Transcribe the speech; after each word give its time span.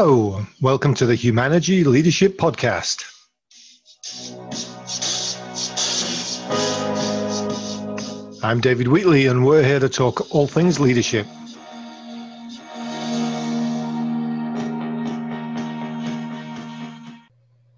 Hello, 0.00 0.46
welcome 0.60 0.94
to 0.94 1.06
the 1.06 1.16
Humanity 1.16 1.82
Leadership 1.82 2.38
Podcast. 2.38 3.02
I'm 8.44 8.60
David 8.60 8.86
Wheatley, 8.86 9.26
and 9.26 9.44
we're 9.44 9.64
here 9.64 9.80
to 9.80 9.88
talk 9.88 10.32
all 10.32 10.46
things 10.46 10.78
leadership. 10.78 11.26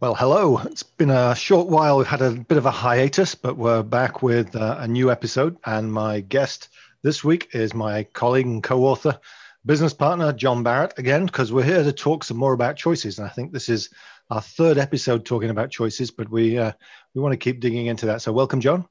Well, 0.01 0.15
hello. 0.15 0.59
It's 0.67 0.83
been 0.83 1.09
a 1.09 1.35
short 1.35 1.69
while. 1.69 1.97
We've 1.97 2.07
had 2.07 2.21
a 2.21 2.33
bit 2.33 2.59
of 2.59 2.67
a 2.67 2.71
hiatus, 2.71 3.35
but 3.35 3.57
we're 3.57 3.83
back 3.83 4.23
with 4.23 4.55
uh, 4.55 4.77
a 4.79 4.87
new 4.87 5.11
episode. 5.11 5.57
And 5.65 5.91
my 5.91 6.21
guest 6.21 6.69
this 7.01 7.25
week 7.25 7.49
is 7.55 7.73
my 7.73 8.05
colleague 8.05 8.45
and 8.45 8.63
co 8.63 8.85
author, 8.85 9.19
business 9.65 9.93
partner 9.93 10.33
John 10.33 10.63
Barrett 10.63 10.99
again, 10.99 11.27
because 11.27 11.53
we're 11.53 11.63
here 11.63 11.83
to 11.83 11.93
talk 11.93 12.25
some 12.25 12.37
more 12.37 12.53
about 12.53 12.77
choices. 12.77 13.19
And 13.19 13.27
I 13.27 13.31
think 13.31 13.53
this 13.53 13.69
is 13.69 13.91
our 14.31 14.41
third 14.41 14.79
episode 14.79 15.25
talking 15.25 15.51
about 15.51 15.71
choices, 15.71 16.11
but 16.11 16.31
we 16.31 16.59
uh, 16.59 16.73
we 17.15 17.21
want 17.21 17.33
to 17.33 17.37
keep 17.37 17.61
digging 17.61 17.87
into 17.87 18.07
that. 18.07 18.23
So 18.23 18.33
welcome, 18.33 18.61
John. 18.61 18.87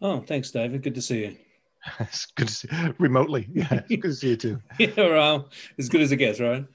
Oh, 0.00 0.20
thanks, 0.20 0.50
David. 0.50 0.82
Good 0.82 0.96
to 0.96 1.02
see 1.02 1.20
you. 1.20 1.36
it's 2.00 2.26
good 2.26 2.48
to 2.48 2.54
see 2.54 2.68
you. 2.70 2.94
remotely. 2.98 3.48
Yeah, 3.54 3.82
good 3.88 4.02
to 4.02 4.14
see 4.14 4.30
you 4.30 4.36
too. 4.36 4.62
yeah, 4.78 4.90
well, 4.96 5.48
as 5.78 5.88
good 5.88 6.00
as 6.00 6.12
it 6.12 6.16
gets, 6.16 6.40
right? 6.40 6.66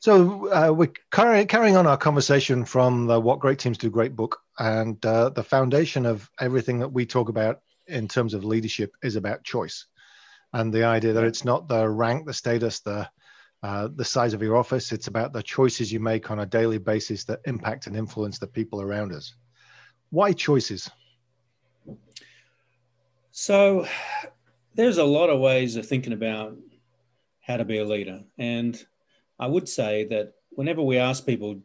So 0.00 0.52
uh, 0.52 0.70
we're 0.70 0.92
carry, 1.10 1.46
carrying 1.46 1.76
on 1.76 1.86
our 1.86 1.96
conversation 1.96 2.66
from 2.66 3.06
the 3.06 3.18
"What 3.18 3.40
Great 3.40 3.58
Teams 3.58 3.78
Do" 3.78 3.88
great 3.90 4.14
book, 4.14 4.40
and 4.58 5.04
uh, 5.06 5.30
the 5.30 5.42
foundation 5.42 6.04
of 6.04 6.30
everything 6.38 6.78
that 6.80 6.92
we 6.92 7.06
talk 7.06 7.30
about 7.30 7.62
in 7.86 8.08
terms 8.08 8.34
of 8.34 8.44
leadership 8.44 8.94
is 9.02 9.16
about 9.16 9.44
choice 9.44 9.86
and 10.54 10.72
the 10.72 10.84
idea 10.84 11.12
that 11.12 11.24
it's 11.24 11.44
not 11.44 11.68
the 11.68 11.86
rank, 11.86 12.26
the 12.26 12.32
status, 12.32 12.80
the 12.80 13.08
uh, 13.62 13.88
the 13.96 14.04
size 14.04 14.34
of 14.34 14.42
your 14.42 14.56
office. 14.56 14.92
It's 14.92 15.06
about 15.06 15.32
the 15.32 15.42
choices 15.42 15.90
you 15.90 15.98
make 15.98 16.30
on 16.30 16.40
a 16.40 16.46
daily 16.46 16.78
basis 16.78 17.24
that 17.24 17.40
impact 17.46 17.86
and 17.86 17.96
influence 17.96 18.38
the 18.38 18.46
people 18.46 18.80
around 18.80 19.12
us. 19.12 19.34
Why 20.10 20.32
choices? 20.32 20.90
So, 23.30 23.86
there's 24.74 24.98
a 24.98 25.04
lot 25.04 25.30
of 25.30 25.40
ways 25.40 25.76
of 25.76 25.86
thinking 25.86 26.12
about 26.12 26.56
how 27.40 27.56
to 27.56 27.64
be 27.64 27.78
a 27.78 27.84
leader, 27.84 28.22
and 28.38 28.82
I 29.38 29.48
would 29.48 29.68
say 29.68 30.04
that 30.04 30.34
whenever 30.50 30.82
we 30.82 30.98
ask 30.98 31.26
people, 31.26 31.60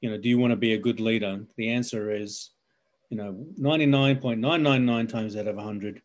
you 0.00 0.10
know, 0.10 0.18
do 0.18 0.28
you 0.28 0.38
want 0.38 0.50
to 0.50 0.56
be 0.56 0.72
a 0.72 0.78
good 0.78 0.98
leader? 0.98 1.44
The 1.56 1.70
answer 1.70 2.10
is, 2.10 2.50
you 3.10 3.16
know, 3.16 3.46
99.999 3.60 5.08
times 5.08 5.36
out 5.36 5.46
of 5.46 5.56
100, 5.56 6.02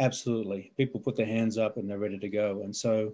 Absolutely. 0.00 0.72
People 0.78 0.98
put 0.98 1.14
their 1.14 1.26
hands 1.26 1.58
up 1.58 1.76
and 1.76 1.88
they're 1.88 1.98
ready 1.98 2.18
to 2.18 2.28
go. 2.30 2.62
And 2.64 2.74
so, 2.74 3.12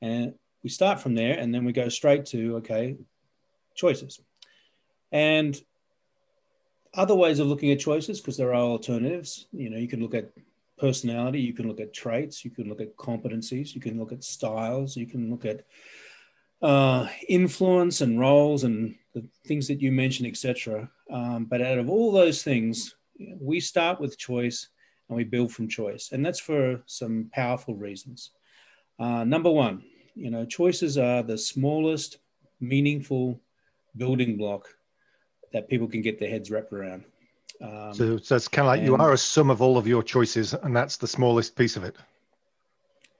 and 0.00 0.32
we 0.62 0.70
start 0.70 0.98
from 0.98 1.14
there 1.14 1.38
and 1.38 1.54
then 1.54 1.64
we 1.66 1.72
go 1.72 1.90
straight 1.90 2.24
to, 2.26 2.56
okay, 2.56 2.96
choices. 3.74 4.18
And 5.12 5.60
other 6.94 7.14
ways 7.14 7.38
of 7.38 7.48
looking 7.48 7.70
at 7.70 7.80
choices, 7.80 8.18
because 8.18 8.38
there 8.38 8.54
are 8.54 8.62
alternatives, 8.62 9.46
you 9.52 9.68
know, 9.68 9.76
you 9.76 9.88
can 9.88 10.00
look 10.00 10.14
at 10.14 10.30
personality, 10.78 11.38
you 11.38 11.52
can 11.52 11.68
look 11.68 11.80
at 11.80 11.92
traits, 11.92 12.46
you 12.46 12.50
can 12.50 12.66
look 12.66 12.80
at 12.80 12.96
competencies, 12.96 13.74
you 13.74 13.80
can 13.82 13.98
look 13.98 14.12
at 14.12 14.24
styles, 14.24 14.96
you 14.96 15.06
can 15.06 15.30
look 15.30 15.44
at 15.44 15.66
uh, 16.62 17.08
influence 17.28 18.00
and 18.00 18.18
roles 18.18 18.64
and 18.64 18.94
the 19.12 19.22
things 19.46 19.68
that 19.68 19.82
you 19.82 19.92
mentioned, 19.92 20.28
etc. 20.28 20.90
Um, 21.10 21.44
but 21.44 21.60
out 21.60 21.78
of 21.78 21.90
all 21.90 22.10
those 22.10 22.42
things, 22.42 22.94
we 23.38 23.60
start 23.60 24.00
with 24.00 24.16
choice 24.16 24.70
and 25.12 25.16
we 25.18 25.24
build 25.24 25.52
from 25.52 25.68
choice. 25.68 26.10
And 26.12 26.24
that's 26.24 26.40
for 26.40 26.82
some 26.86 27.30
powerful 27.32 27.74
reasons. 27.74 28.30
Uh, 28.98 29.24
number 29.24 29.50
one, 29.50 29.84
you 30.14 30.30
know, 30.30 30.46
choices 30.46 30.96
are 30.96 31.22
the 31.22 31.36
smallest 31.36 32.18
meaningful 32.60 33.38
building 33.96 34.38
block 34.38 34.68
that 35.52 35.68
people 35.68 35.86
can 35.86 36.00
get 36.00 36.18
their 36.18 36.30
heads 36.30 36.50
wrapped 36.50 36.72
around. 36.72 37.04
Um, 37.60 37.92
so, 37.92 38.16
so 38.16 38.36
it's 38.36 38.48
kind 38.48 38.66
of 38.66 38.74
like 38.74 38.82
you 38.82 38.96
are 38.96 39.12
a 39.12 39.18
sum 39.18 39.50
of 39.50 39.60
all 39.60 39.76
of 39.76 39.86
your 39.86 40.02
choices, 40.02 40.54
and 40.54 40.74
that's 40.74 40.96
the 40.96 41.06
smallest 41.06 41.54
piece 41.56 41.76
of 41.76 41.84
it. 41.84 41.96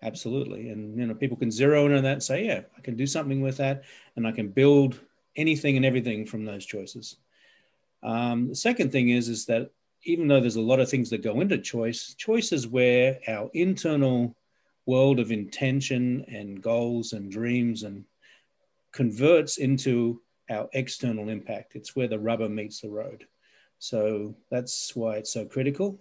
Absolutely, 0.03 0.71
and 0.71 0.99
you 0.99 1.07
know, 1.07 1.15
people 1.15 1.37
can 1.37 1.51
zero 1.51 1.87
in 1.87 1.95
on 1.95 2.03
that 2.03 2.15
and 2.15 2.23
say, 2.23 2.47
"Yeah, 2.47 2.63
I 2.77 2.81
can 2.81 2.97
do 2.97 3.07
something 3.07 3.43
with 3.43 3.59
that, 3.59 3.85
and 4.17 4.27
I 4.27 4.33
can 4.33 4.49
build 4.49 4.99
anything 5.37 5.77
and 5.77 5.85
everything 5.85 6.25
from 6.25 6.45
those 6.45 6.65
choices." 6.65 7.17
Um, 8.03 8.49
the 8.49 8.57
second 8.57 8.91
thing 8.91 9.11
is, 9.11 9.29
is 9.29 9.45
that 9.47 9.71
even 10.05 10.29
though 10.29 10.41
there's 10.41 10.57
a 10.57 10.61
lot 10.61 10.81
of 10.81 10.89
things 10.89 11.11
that 11.11 11.23
go 11.23 11.41
into 11.41 11.59
choice, 11.59 12.15
choice 12.15 12.53
is 12.53 12.67
where 12.67 13.19
our 13.29 13.51
internal 13.55 14.35
world 14.87 15.21
of 15.21 15.31
intention 15.31 16.25
and 16.29 16.63
goals 16.63 17.13
and 17.13 17.31
dreams 17.31 17.85
and 17.85 18.05
converts 18.93 19.59
into 19.59 20.21
our 20.51 20.69
external 20.73 21.29
impact. 21.29 21.77
It's 21.77 21.95
where 21.95 22.09
the 22.09 22.19
rubber 22.19 22.49
meets 22.49 22.81
the 22.81 22.91
road. 22.91 23.27
So 23.79 24.35
that's 24.51 24.95
why 24.95 25.17
it's 25.17 25.33
so 25.33 25.45
critical. 25.45 25.99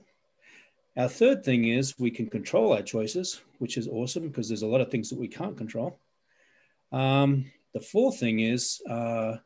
Our 0.98 1.08
third 1.08 1.44
thing 1.44 1.66
is 1.70 1.98
we 1.98 2.12
can 2.12 2.28
control 2.28 2.74
our 2.74 2.82
choices, 2.82 3.42
which 3.60 3.78
is 3.78 3.88
awesome 3.88 4.28
because 4.28 4.48
there's 4.48 4.62
a 4.64 4.68
lot 4.68 4.82
of 4.82 4.92
things 4.92 5.10
that 5.10 5.20
we 5.20 5.28
can't 5.28 5.58
control. 5.58 5.98
Um, 6.92 7.46
the 7.74 7.80
fourth 7.80 8.20
thing 8.20 8.42
is 8.42 8.82
uh, 8.90 9.38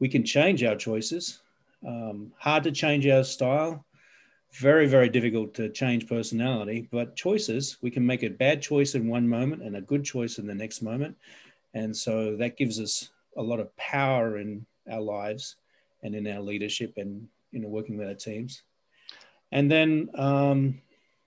we 0.00 0.08
can 0.08 0.24
change 0.24 0.64
our 0.64 0.74
choices. 0.74 1.40
Um, 1.86 2.32
hard 2.38 2.64
to 2.64 2.72
change 2.72 3.06
our 3.06 3.24
style. 3.24 3.84
Very, 4.52 4.86
very 4.86 5.08
difficult 5.08 5.54
to 5.54 5.70
change 5.70 6.08
personality. 6.08 6.88
But 6.90 7.16
choices, 7.16 7.78
we 7.80 7.90
can 7.90 8.04
make 8.04 8.22
a 8.22 8.28
bad 8.28 8.60
choice 8.60 8.94
in 8.94 9.08
one 9.08 9.26
moment 9.28 9.62
and 9.62 9.76
a 9.76 9.80
good 9.80 10.04
choice 10.04 10.38
in 10.38 10.46
the 10.46 10.54
next 10.54 10.82
moment. 10.82 11.16
And 11.74 11.96
so 11.96 12.36
that 12.36 12.56
gives 12.56 12.78
us 12.78 13.10
a 13.36 13.42
lot 13.42 13.60
of 13.60 13.74
power 13.76 14.38
in 14.38 14.66
our 14.90 15.00
lives 15.00 15.56
and 16.02 16.14
in 16.14 16.26
our 16.26 16.40
leadership 16.40 16.94
and 16.96 17.28
you 17.50 17.60
know 17.60 17.68
working 17.68 17.96
with 17.96 18.08
our 18.08 18.14
teams. 18.14 18.62
And 19.52 19.70
then 19.70 20.08
um, 20.14 20.80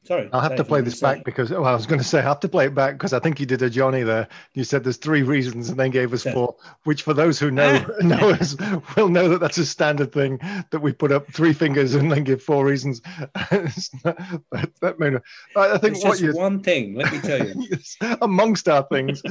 Sorry. 0.06 0.30
I'll 0.32 0.42
have 0.42 0.56
to 0.58 0.64
play 0.64 0.82
this 0.82 1.00
back 1.00 1.24
because 1.24 1.50
well, 1.50 1.66
I 1.66 1.74
was 1.74 1.88
going 1.88 2.00
to 2.00 2.06
say 2.06 2.20
I 2.20 2.22
have 2.22 2.40
to 2.42 2.48
play 2.48 2.68
it 2.68 2.76
back 2.76 2.94
because 2.94 3.12
I 3.12 3.20
think 3.20 3.40
you 3.40 3.48
did 3.48 3.64
a 3.64 3.72
Johnny 3.72 4.04
there. 4.04 4.28
You 4.54 4.64
said 4.64 4.84
there's 4.84 4.98
three 4.98 5.24
reasons 5.24 5.70
and 5.70 5.80
then 5.80 5.90
gave 5.90 6.14
us 6.14 6.24
four, 6.24 6.56
which 6.84 7.02
for 7.02 7.16
those 7.16 7.40
who 7.40 7.50
know 7.50 7.84
know 8.02 8.30
us 8.30 8.56
will 8.96 9.10
know 9.10 9.30
that 9.30 9.40
that's 9.40 9.58
a 9.58 9.66
standard 9.66 10.12
thing 10.12 10.40
that 10.70 10.80
we 10.80 10.94
put 10.94 11.12
up 11.12 11.34
three 11.34 11.54
fingers 11.54 11.96
and 11.96 12.12
then 12.12 12.24
give 12.24 12.44
four 12.44 12.66
reasons. 12.66 13.02
that, 13.34 14.72
that 14.82 15.00
may 15.00 15.10
not, 15.10 15.24
I 15.56 15.80
think 15.80 15.96
it's 15.96 16.06
what 16.06 16.20
you 16.20 16.34
one 16.34 16.62
thing. 16.62 16.94
Let 16.94 17.12
me 17.12 17.20
tell 17.20 17.48
you, 17.48 17.66
amongst 18.22 18.70
our 18.70 18.84
things, 18.84 19.24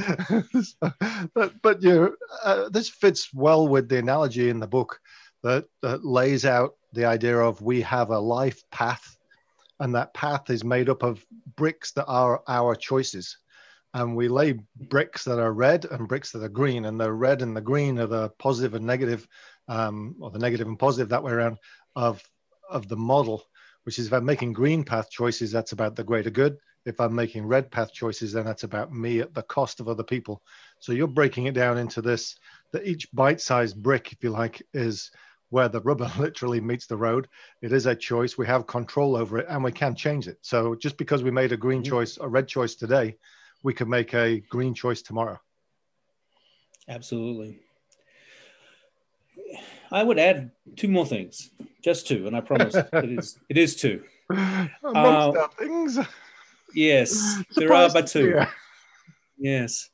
but 1.33 1.53
but 1.61 1.81
you 1.81 2.17
uh, 2.43 2.67
this 2.67 2.89
fits 2.89 3.33
well 3.33 3.65
with 3.65 3.87
the 3.87 3.97
analogy 3.97 4.49
in 4.49 4.59
the 4.59 4.67
book 4.67 4.99
that 5.41 5.67
that 5.81 6.03
lays 6.03 6.43
out 6.43 6.75
the 6.91 7.05
idea 7.05 7.37
of 7.37 7.61
we 7.61 7.81
have 7.81 8.09
a 8.09 8.19
life 8.19 8.61
path 8.71 9.14
and 9.79 9.95
that 9.95 10.13
path 10.13 10.49
is 10.49 10.63
made 10.63 10.89
up 10.89 11.03
of 11.03 11.25
bricks 11.55 11.91
that 11.93 12.05
are 12.05 12.41
our 12.47 12.75
choices. 12.75 13.37
And 13.93 14.15
we 14.15 14.27
lay 14.27 14.59
bricks 14.75 15.23
that 15.25 15.39
are 15.39 15.53
red 15.53 15.85
and 15.85 16.07
bricks 16.07 16.31
that 16.31 16.43
are 16.43 16.49
green 16.49 16.85
and 16.85 16.99
the 16.99 17.11
red 17.11 17.41
and 17.41 17.55
the 17.55 17.61
green 17.61 17.97
are 17.99 18.07
the 18.07 18.29
positive 18.37 18.73
and 18.73 18.85
negative 18.85 19.27
um, 19.67 20.15
or 20.19 20.31
the 20.31 20.39
negative 20.39 20.67
and 20.67 20.77
positive 20.77 21.09
that 21.09 21.23
way 21.23 21.31
around 21.31 21.57
of 21.95 22.21
of 22.69 22.87
the 22.87 22.97
model 22.97 23.43
which 23.83 23.99
is 23.99 24.07
if 24.07 24.13
i'm 24.13 24.25
making 24.25 24.51
green 24.51 24.83
path 24.83 25.09
choices 25.09 25.51
that's 25.51 25.71
about 25.71 25.95
the 25.95 26.03
greater 26.03 26.29
good. 26.29 26.57
If 26.85 26.99
i'm 26.99 27.15
making 27.15 27.47
red 27.47 27.71
path 27.71 27.93
choices 27.93 28.33
then 28.33 28.45
that's 28.45 28.63
about 28.63 28.91
me 28.91 29.19
at 29.19 29.33
the 29.33 29.43
cost 29.43 29.79
of 29.79 29.87
other 29.87 30.03
people. 30.03 30.41
So 30.79 30.91
you're 30.91 31.07
breaking 31.07 31.45
it 31.45 31.53
down 31.53 31.77
into 31.77 32.01
this 32.01 32.35
that 32.73 32.85
each 32.85 33.07
bite-sized 33.13 33.81
brick 33.81 34.11
if 34.11 34.23
you 34.23 34.29
like 34.29 34.61
is 34.73 35.11
where 35.55 35.69
the 35.69 35.79
rubber 35.79 36.11
literally 36.19 36.59
meets 36.59 36.85
the 36.85 36.97
road. 36.97 37.29
It 37.61 37.71
is 37.71 37.85
a 37.85 37.95
choice. 37.95 38.37
We 38.37 38.45
have 38.45 38.67
control 38.67 39.15
over 39.15 39.37
it 39.37 39.45
and 39.47 39.63
we 39.63 39.71
can 39.71 39.95
change 39.95 40.27
it. 40.27 40.37
So 40.41 40.75
just 40.75 40.97
because 40.97 41.23
we 41.23 41.31
made 41.31 41.53
a 41.53 41.57
green 41.57 41.81
mm-hmm. 41.81 41.91
choice, 41.91 42.17
a 42.19 42.27
red 42.27 42.45
choice 42.45 42.75
today, 42.75 43.15
we 43.63 43.73
could 43.73 43.87
make 43.87 44.13
a 44.13 44.41
green 44.49 44.73
choice 44.73 45.01
tomorrow. 45.01 45.39
Absolutely. 46.89 47.57
I 49.91 50.03
would 50.03 50.19
add 50.19 50.51
two 50.75 50.89
more 50.89 51.05
things, 51.05 51.51
just 51.81 52.05
two, 52.05 52.27
and 52.27 52.35
I 52.35 52.41
promise 52.41 52.75
it 52.93 53.17
is 53.17 53.39
it 53.47 53.57
is 53.57 53.77
two. 53.77 54.03
Amongst 54.29 55.37
uh, 55.37 55.47
things. 55.57 55.99
Yes, 56.73 57.41
there 57.55 57.71
are 57.71 57.89
but 57.93 58.07
two. 58.07 58.31
Yeah. 58.31 58.49
Yes, 59.37 59.89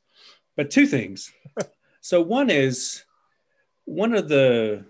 but 0.56 0.72
two 0.72 0.86
things. 0.86 1.32
So 2.00 2.20
one 2.20 2.50
is 2.50 3.04
one 3.84 4.12
of 4.14 4.28
the 4.28 4.86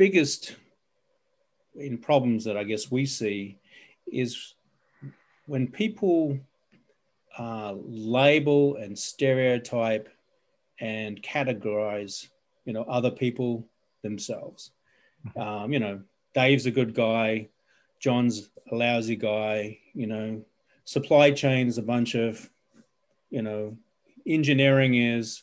biggest 0.00 0.56
in 1.74 1.98
problems 1.98 2.42
that 2.44 2.56
I 2.56 2.64
guess 2.64 2.90
we 2.90 3.04
see 3.04 3.58
is 4.10 4.54
when 5.44 5.66
people 5.66 6.38
uh, 7.38 7.74
label 7.84 8.76
and 8.76 8.98
stereotype 8.98 10.08
and 10.80 11.20
categorize, 11.22 12.28
you 12.64 12.72
know, 12.72 12.84
other 12.84 13.10
people 13.10 13.66
themselves. 14.00 14.70
Mm-hmm. 15.26 15.38
Um, 15.38 15.72
you 15.74 15.80
know, 15.80 16.00
Dave's 16.32 16.64
a 16.64 16.70
good 16.70 16.94
guy, 16.94 17.50
John's 17.98 18.48
a 18.72 18.74
lousy 18.74 19.16
guy, 19.16 19.80
you 19.92 20.06
know, 20.06 20.42
supply 20.86 21.30
chain's 21.30 21.76
a 21.76 21.82
bunch 21.82 22.14
of, 22.14 22.48
you 23.28 23.42
know, 23.42 23.76
engineering 24.26 24.94
is, 24.94 25.42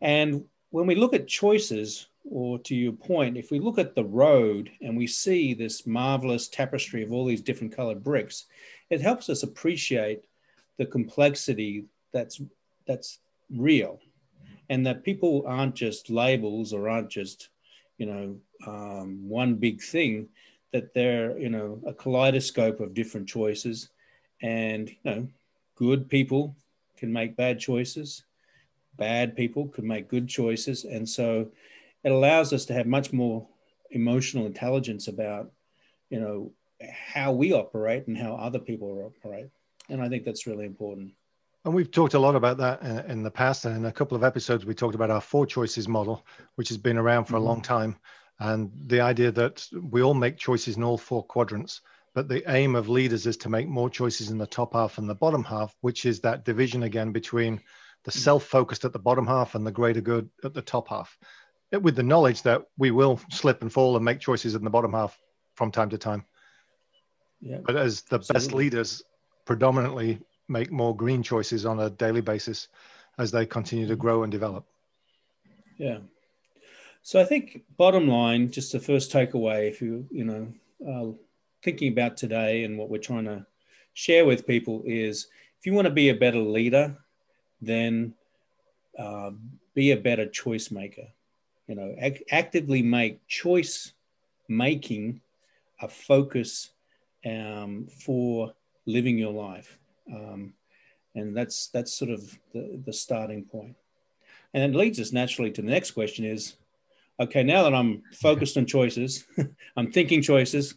And 0.00 0.44
when 0.70 0.86
we 0.86 0.94
look 0.94 1.12
at 1.12 1.26
choices, 1.26 2.06
or 2.30 2.58
to 2.60 2.74
your 2.74 2.92
point, 2.92 3.36
if 3.36 3.50
we 3.50 3.58
look 3.58 3.78
at 3.78 3.94
the 3.94 4.04
road 4.04 4.70
and 4.80 4.96
we 4.96 5.06
see 5.06 5.52
this 5.52 5.86
marvelous 5.86 6.48
tapestry 6.48 7.02
of 7.02 7.12
all 7.12 7.26
these 7.26 7.42
different 7.42 7.74
colored 7.74 8.02
bricks, 8.02 8.46
it 8.90 9.00
helps 9.00 9.28
us 9.28 9.42
appreciate 9.42 10.24
the 10.78 10.86
complexity 10.86 11.84
that's 12.12 12.40
that's 12.86 13.18
real, 13.50 14.00
and 14.68 14.86
that 14.86 15.04
people 15.04 15.44
aren't 15.46 15.74
just 15.74 16.10
labels 16.10 16.72
or 16.72 16.88
aren't 16.88 17.10
just 17.10 17.50
you 17.98 18.06
know 18.06 18.36
um, 18.66 19.28
one 19.28 19.54
big 19.54 19.82
thing, 19.82 20.28
that 20.72 20.94
they're 20.94 21.38
you 21.38 21.50
know 21.50 21.80
a 21.86 21.92
kaleidoscope 21.92 22.80
of 22.80 22.94
different 22.94 23.28
choices, 23.28 23.90
and 24.40 24.88
you 24.88 24.96
know 25.04 25.28
good 25.76 26.08
people 26.08 26.56
can 26.96 27.12
make 27.12 27.36
bad 27.36 27.58
choices, 27.58 28.24
bad 28.96 29.36
people 29.36 29.68
can 29.68 29.86
make 29.86 30.08
good 30.08 30.28
choices, 30.28 30.84
and 30.84 31.06
so 31.06 31.48
it 32.04 32.12
allows 32.12 32.52
us 32.52 32.66
to 32.66 32.74
have 32.74 32.86
much 32.86 33.12
more 33.12 33.46
emotional 33.90 34.46
intelligence 34.46 35.08
about 35.08 35.50
you 36.10 36.20
know 36.20 36.52
how 36.92 37.32
we 37.32 37.52
operate 37.52 38.06
and 38.06 38.16
how 38.16 38.34
other 38.34 38.58
people 38.58 39.12
operate. 39.16 39.48
And 39.88 40.02
i 40.02 40.08
think 40.08 40.24
that's 40.24 40.46
really 40.46 40.66
important. 40.66 41.12
And 41.64 41.74
we've 41.74 41.90
talked 41.90 42.14
a 42.14 42.18
lot 42.18 42.36
about 42.36 42.58
that 42.58 42.82
in 43.08 43.22
the 43.22 43.30
past. 43.30 43.64
And 43.64 43.74
in 43.76 43.84
a 43.86 43.92
couple 43.92 44.16
of 44.16 44.24
episodes 44.24 44.64
we 44.64 44.74
talked 44.74 44.94
about 44.94 45.10
our 45.10 45.20
four 45.20 45.46
choices 45.46 45.88
model 45.88 46.26
which 46.56 46.68
has 46.68 46.78
been 46.78 46.98
around 46.98 47.24
for 47.24 47.34
mm-hmm. 47.34 47.42
a 47.42 47.48
long 47.48 47.62
time. 47.62 47.96
And 48.40 48.70
the 48.86 49.00
idea 49.00 49.30
that 49.32 49.66
we 49.80 50.02
all 50.02 50.14
make 50.14 50.36
choices 50.36 50.76
in 50.76 50.82
all 50.82 50.98
four 50.98 51.24
quadrants 51.24 51.80
but 52.14 52.28
the 52.28 52.48
aim 52.54 52.76
of 52.76 52.88
leaders 52.88 53.26
is 53.26 53.36
to 53.38 53.48
make 53.48 53.66
more 53.66 53.90
choices 53.90 54.30
in 54.30 54.38
the 54.38 54.46
top 54.46 54.74
half 54.74 54.98
and 54.98 55.08
the 55.08 55.14
bottom 55.14 55.42
half 55.42 55.76
which 55.80 56.06
is 56.06 56.20
that 56.20 56.44
division 56.44 56.82
again 56.84 57.12
between 57.12 57.60
the 58.04 58.10
mm. 58.10 58.14
self-focused 58.14 58.84
at 58.84 58.92
the 58.92 58.98
bottom 58.98 59.26
half 59.26 59.54
and 59.54 59.66
the 59.66 59.72
greater 59.72 60.00
good 60.00 60.28
at 60.44 60.54
the 60.54 60.62
top 60.62 60.88
half 60.88 61.18
with 61.82 61.96
the 61.96 62.02
knowledge 62.02 62.42
that 62.42 62.66
we 62.78 62.90
will 62.90 63.20
slip 63.30 63.62
and 63.62 63.72
fall 63.72 63.96
and 63.96 64.04
make 64.04 64.20
choices 64.20 64.54
in 64.54 64.64
the 64.64 64.70
bottom 64.70 64.92
half 64.92 65.18
from 65.54 65.70
time 65.70 65.90
to 65.90 65.98
time. 65.98 66.24
Yeah, 67.40 67.58
but 67.64 67.76
as 67.76 68.02
the 68.02 68.16
absolutely. 68.16 68.34
best 68.34 68.54
leaders, 68.54 69.02
predominantly 69.44 70.20
make 70.48 70.70
more 70.70 70.96
green 70.96 71.22
choices 71.22 71.66
on 71.66 71.80
a 71.80 71.90
daily 71.90 72.20
basis 72.20 72.68
as 73.18 73.30
they 73.30 73.46
continue 73.46 73.86
to 73.86 73.96
grow 73.96 74.22
and 74.22 74.32
develop. 74.32 74.64
Yeah. 75.78 75.98
So 77.02 77.20
I 77.20 77.24
think 77.24 77.62
bottom 77.76 78.08
line, 78.08 78.50
just 78.50 78.72
the 78.72 78.80
first 78.80 79.12
takeaway, 79.12 79.68
if 79.68 79.82
you 79.82 80.06
you 80.10 80.24
know 80.24 80.52
uh, 80.88 81.12
thinking 81.62 81.92
about 81.92 82.16
today 82.16 82.64
and 82.64 82.78
what 82.78 82.88
we're 82.88 82.98
trying 82.98 83.24
to 83.24 83.46
share 83.92 84.24
with 84.24 84.46
people 84.46 84.82
is, 84.86 85.28
if 85.58 85.66
you 85.66 85.72
want 85.72 85.86
to 85.86 85.92
be 85.92 86.08
a 86.08 86.14
better 86.14 86.40
leader, 86.40 86.96
then 87.60 88.14
uh, 88.98 89.30
be 89.74 89.90
a 89.90 89.96
better 89.96 90.26
choice 90.26 90.70
maker 90.70 91.08
you 91.66 91.74
know 91.74 91.94
ac- 91.98 92.24
actively 92.30 92.82
make 92.82 93.26
choice 93.26 93.92
making 94.48 95.20
a 95.80 95.88
focus 95.88 96.70
um, 97.26 97.86
for 98.04 98.52
living 98.86 99.18
your 99.18 99.32
life 99.32 99.78
um, 100.12 100.52
and 101.14 101.36
that's 101.36 101.68
that's 101.68 101.94
sort 101.94 102.10
of 102.10 102.38
the, 102.52 102.80
the 102.84 102.92
starting 102.92 103.44
point. 103.44 103.74
and 104.52 104.62
it 104.62 104.76
leads 104.76 105.00
us 105.00 105.12
naturally 105.12 105.50
to 105.50 105.62
the 105.62 105.70
next 105.70 105.92
question 105.92 106.24
is 106.24 106.56
okay 107.18 107.42
now 107.42 107.62
that 107.62 107.74
i'm 107.74 108.02
focused 108.12 108.56
on 108.56 108.66
choices 108.66 109.24
i'm 109.76 109.90
thinking 109.90 110.20
choices 110.20 110.74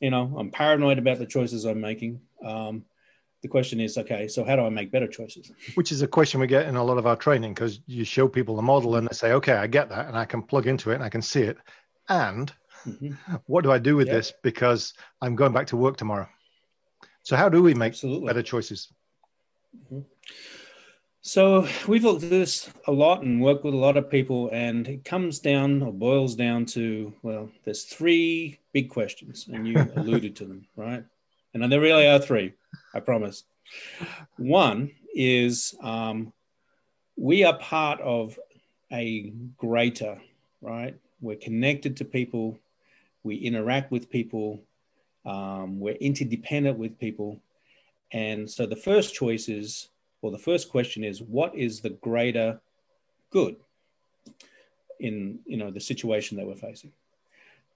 you 0.00 0.10
know 0.10 0.34
i'm 0.38 0.50
paranoid 0.50 0.98
about 0.98 1.18
the 1.18 1.26
choices 1.26 1.64
i'm 1.64 1.80
making 1.80 2.20
um, 2.44 2.84
the 3.44 3.48
question 3.48 3.78
is 3.78 3.98
okay 3.98 4.26
so 4.26 4.42
how 4.42 4.56
do 4.56 4.62
i 4.64 4.70
make 4.70 4.90
better 4.90 5.06
choices? 5.06 5.52
Which 5.74 5.92
is 5.92 6.00
a 6.00 6.08
question 6.08 6.40
we 6.40 6.46
get 6.46 6.66
in 6.66 6.76
a 6.76 6.82
lot 6.82 6.96
of 6.96 7.06
our 7.06 7.14
training 7.14 7.52
because 7.52 7.80
you 7.86 8.02
show 8.02 8.26
people 8.26 8.56
the 8.56 8.62
model 8.62 8.96
and 8.96 9.06
they 9.06 9.12
say 9.12 9.32
okay 9.32 9.52
i 9.52 9.66
get 9.66 9.90
that 9.90 10.08
and 10.08 10.16
i 10.16 10.24
can 10.24 10.42
plug 10.42 10.66
into 10.66 10.90
it 10.90 10.94
and 10.94 11.04
i 11.04 11.10
can 11.10 11.20
see 11.20 11.42
it. 11.42 11.58
And 12.08 12.50
mm-hmm. 12.86 13.12
what 13.44 13.62
do 13.62 13.70
i 13.70 13.78
do 13.78 13.96
with 13.96 14.08
this? 14.08 14.32
Because 14.42 14.94
i'm 15.20 15.36
going 15.36 15.52
back 15.52 15.66
to 15.68 15.76
work 15.76 15.98
tomorrow. 15.98 16.26
So 17.22 17.36
how 17.36 17.50
do 17.50 17.62
we 17.62 17.74
make 17.74 17.92
Absolutely. 17.92 18.26
better 18.28 18.42
choices? 18.42 18.88
Mm-hmm. 19.76 20.00
so 21.20 21.68
we've 21.86 22.04
looked 22.04 22.22
at 22.22 22.30
this 22.30 22.70
a 22.86 22.92
lot 22.92 23.22
and 23.22 23.42
worked 23.42 23.64
with 23.64 23.74
a 23.74 23.84
lot 23.86 23.98
of 23.98 24.08
people 24.08 24.48
and 24.52 24.88
it 24.88 25.04
comes 25.04 25.38
down 25.40 25.82
or 25.82 25.92
boils 25.92 26.34
down 26.36 26.64
to 26.76 27.12
well 27.22 27.50
there's 27.64 27.82
three 27.82 28.60
big 28.72 28.88
questions 28.88 29.48
and 29.52 29.66
you 29.68 29.76
alluded 29.96 30.34
to 30.36 30.44
them 30.46 30.66
right? 30.76 31.04
And 31.52 31.70
there 31.70 31.80
really 31.80 32.08
are 32.08 32.18
three 32.18 32.54
I 32.94 33.00
promise. 33.00 33.44
One 34.36 34.90
is 35.14 35.74
um, 35.82 36.32
we 37.16 37.44
are 37.44 37.58
part 37.58 38.00
of 38.00 38.38
a 38.92 39.32
greater, 39.56 40.20
right? 40.60 40.96
We're 41.20 41.36
connected 41.36 41.96
to 41.98 42.04
people, 42.04 42.58
we 43.22 43.36
interact 43.36 43.90
with 43.90 44.10
people, 44.10 44.62
um, 45.24 45.80
we're 45.80 45.94
interdependent 45.94 46.78
with 46.78 46.98
people. 46.98 47.40
And 48.12 48.50
so 48.50 48.66
the 48.66 48.76
first 48.76 49.14
choice 49.14 49.48
is, 49.48 49.88
or 50.22 50.30
the 50.30 50.38
first 50.38 50.70
question 50.70 51.04
is, 51.04 51.22
what 51.22 51.54
is 51.54 51.80
the 51.80 51.90
greater 51.90 52.60
good 53.30 53.56
in 55.00 55.40
you 55.44 55.56
know 55.56 55.70
the 55.70 55.80
situation 55.80 56.36
that 56.36 56.46
we're 56.46 56.54
facing? 56.54 56.92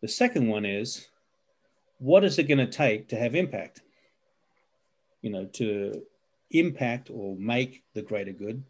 The 0.01 0.09
second 0.09 0.49
one 0.49 0.65
is, 0.65 1.09
what 1.99 2.25
is 2.25 2.39
it 2.39 2.45
going 2.45 2.59
to 2.59 2.67
take 2.67 3.09
to 3.09 3.17
have 3.17 3.35
impact? 3.35 3.83
You 5.23 5.31
know, 5.31 5.45
to 5.45 6.03
impact 6.51 7.11
or 7.11 7.37
make 7.37 7.83
the 7.95 8.03
greater 8.03 8.33
good. 8.33 8.63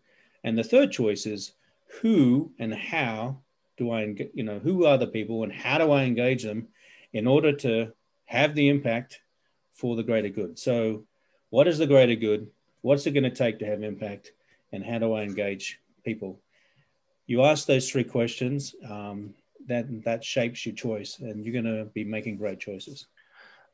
And 0.44 0.56
the 0.56 0.64
third 0.64 0.90
choice 0.90 1.26
is 1.26 1.52
who 2.00 2.52
and 2.58 2.74
how 2.74 3.38
do 3.76 3.90
I, 3.90 4.14
you 4.34 4.42
know, 4.42 4.58
who 4.58 4.86
are 4.86 4.98
the 4.98 5.06
people 5.06 5.44
and 5.44 5.52
how 5.52 5.78
do 5.78 5.90
I 5.92 6.04
engage 6.04 6.42
them 6.42 6.68
in 7.12 7.26
order 7.26 7.52
to 7.52 7.92
have 8.26 8.54
the 8.54 8.68
impact 8.68 9.20
for 9.72 9.96
the 9.96 10.02
greater 10.02 10.28
good? 10.28 10.58
So, 10.58 11.04
what 11.50 11.68
is 11.68 11.78
the 11.78 11.86
greater 11.86 12.14
good? 12.14 12.48
What's 12.82 13.06
it 13.06 13.12
going 13.12 13.24
to 13.24 13.30
take 13.30 13.58
to 13.60 13.66
have 13.66 13.82
impact? 13.82 14.32
And 14.72 14.84
how 14.84 14.98
do 14.98 15.14
I 15.14 15.22
engage 15.22 15.80
people? 16.04 16.40
You 17.26 17.42
ask 17.42 17.66
those 17.66 17.90
three 17.90 18.04
questions, 18.04 18.74
um, 18.88 19.34
that 19.66 20.04
that 20.04 20.24
shapes 20.24 20.66
your 20.66 20.74
choice, 20.74 21.18
and 21.20 21.44
you're 21.44 21.52
going 21.52 21.76
to 21.76 21.84
be 21.86 22.04
making 22.04 22.36
great 22.36 22.58
choices. 22.58 23.06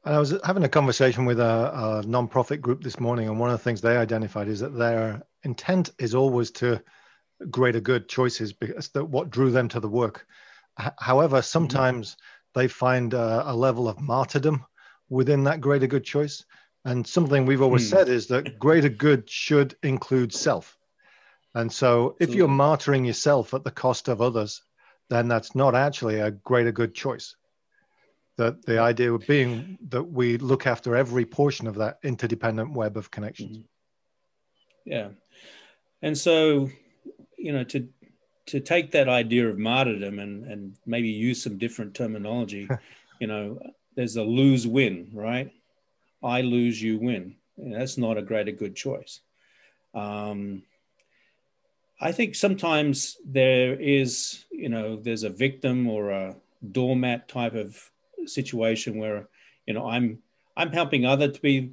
I 0.06 0.18
was 0.18 0.34
having 0.44 0.64
a 0.64 0.68
conversation 0.68 1.24
with 1.24 1.40
a, 1.40 2.02
a 2.02 2.06
non-profit 2.06 2.60
group 2.60 2.82
this 2.82 3.00
morning, 3.00 3.26
and 3.26 3.40
one 3.40 3.48
of 3.48 3.58
the 3.58 3.64
things 3.64 3.80
they 3.80 3.96
identified 3.96 4.48
is 4.48 4.60
that 4.60 4.76
their 4.76 5.22
intent 5.44 5.92
is 5.98 6.14
always 6.14 6.50
to 6.52 6.82
greater 7.50 7.80
good 7.80 8.06
choices 8.06 8.52
because 8.52 8.88
that 8.88 9.06
what 9.06 9.30
drew 9.30 9.50
them 9.50 9.68
to 9.68 9.80
the 9.80 9.88
work. 9.88 10.26
H- 10.78 10.92
however, 10.98 11.38
mm-hmm. 11.38 11.44
sometimes 11.44 12.10
mm-hmm. 12.10 12.60
they 12.60 12.68
find 12.68 13.14
a, 13.14 13.50
a, 13.50 13.54
level 13.54 13.88
of 13.88 13.98
martyrdom 13.98 14.66
within 15.08 15.44
that 15.44 15.62
greater 15.62 15.86
good 15.86 16.04
choice. 16.04 16.44
And 16.84 17.06
something 17.06 17.46
we've 17.46 17.62
always 17.62 17.86
mm. 17.86 17.90
said 17.90 18.08
is 18.10 18.26
that 18.26 18.58
greater 18.58 18.90
good 18.90 19.30
should 19.30 19.74
include 19.82 20.34
self. 20.34 20.76
And 21.54 21.72
so, 21.72 22.16
if 22.20 22.34
you're 22.34 22.46
martyring 22.46 23.06
yourself 23.06 23.54
at 23.54 23.64
the 23.64 23.70
cost 23.70 24.08
of 24.08 24.20
others, 24.20 24.60
then 25.08 25.28
that's 25.28 25.54
not 25.54 25.74
actually 25.74 26.20
a 26.20 26.30
greater 26.30 26.72
good 26.72 26.94
choice 26.94 27.36
that 28.36 28.64
the 28.66 28.78
idea 28.78 29.12
of 29.12 29.26
being 29.26 29.78
that 29.88 30.02
we 30.02 30.36
look 30.38 30.66
after 30.66 30.96
every 30.96 31.24
portion 31.24 31.66
of 31.66 31.76
that 31.76 31.98
interdependent 32.02 32.72
web 32.72 32.96
of 32.96 33.10
connections. 33.10 33.58
Mm-hmm. 33.58 34.92
yeah. 34.92 35.08
And 36.02 36.16
so 36.16 36.70
you 37.38 37.52
know 37.52 37.64
to 37.64 37.88
to 38.46 38.60
take 38.60 38.90
that 38.92 39.08
idea 39.08 39.48
of 39.48 39.58
martyrdom 39.58 40.18
and 40.18 40.44
and 40.44 40.76
maybe 40.86 41.08
use 41.08 41.42
some 41.42 41.58
different 41.58 41.94
terminology 41.94 42.68
you 43.20 43.26
know 43.26 43.58
there's 43.94 44.16
a 44.16 44.22
lose 44.22 44.66
win 44.66 45.10
right? 45.12 45.52
I 46.22 46.40
lose 46.40 46.80
you 46.82 46.98
win. 46.98 47.36
And 47.58 47.74
that's 47.74 47.98
not 47.98 48.16
a 48.16 48.22
greater 48.22 48.50
good 48.50 48.74
choice. 48.74 49.20
Um, 49.94 50.62
i 52.00 52.10
think 52.10 52.34
sometimes 52.34 53.16
there 53.24 53.80
is 53.80 54.44
you 54.50 54.68
know 54.68 54.96
there's 54.96 55.22
a 55.22 55.30
victim 55.30 55.88
or 55.88 56.10
a 56.10 56.34
doormat 56.72 57.28
type 57.28 57.54
of 57.54 57.90
situation 58.26 58.98
where 58.98 59.28
you 59.66 59.74
know 59.74 59.86
i'm 59.86 60.18
i'm 60.56 60.72
helping 60.72 61.04
other 61.04 61.28
to 61.28 61.40
be 61.40 61.72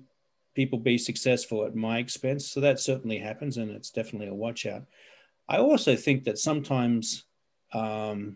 people 0.55 0.79
be 0.79 0.98
successful 0.98 1.65
at 1.65 1.75
my 1.75 2.00
expense. 2.00 2.48
So 2.48 2.60
that 2.62 2.79
certainly 2.79 3.17
happens 3.17 3.58
and 3.58 3.72
it's 3.72 3.89
definitely 3.89 4.27
a 4.27 4.34
watch 4.34 4.65
out. 4.65 4.84
I 5.48 5.58
also 5.58 5.96
think 5.96 6.24
that 6.25 6.38
sometimes 6.38 7.25
um, 7.74 8.36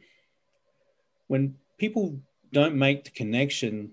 when 1.28 1.56
people 1.78 2.20
don't 2.54 2.76
make 2.76 3.04
the 3.04 3.12
connection 3.12 3.92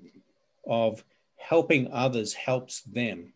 of 0.66 1.02
helping 1.36 1.90
others 1.92 2.32
helps 2.32 2.82
them 2.82 3.32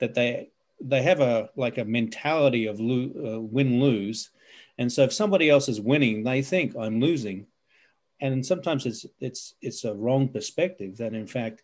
that 0.00 0.14
they 0.14 0.48
they 0.80 1.02
have 1.02 1.20
a 1.20 1.50
like 1.56 1.78
a 1.78 1.84
mentality 1.84 2.66
of 2.66 2.80
lo- 2.80 3.36
uh, 3.36 3.40
win 3.40 3.80
lose 3.80 4.30
and 4.78 4.90
so 4.90 5.02
if 5.02 5.12
somebody 5.12 5.50
else 5.50 5.68
is 5.68 5.80
winning 5.80 6.24
they 6.24 6.40
think 6.40 6.74
i'm 6.74 7.00
losing 7.00 7.46
and 8.20 8.44
sometimes 8.44 8.86
it's 8.86 9.06
it's 9.20 9.54
it's 9.60 9.84
a 9.84 9.94
wrong 9.94 10.28
perspective 10.28 10.96
that 10.96 11.14
in 11.14 11.26
fact 11.26 11.62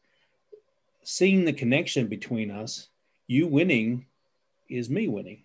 seeing 1.03 1.45
the 1.45 1.53
connection 1.53 2.07
between 2.07 2.51
us 2.51 2.89
you 3.27 3.47
winning 3.47 4.07
is 4.69 4.91
me 4.91 5.09
winning. 5.09 5.43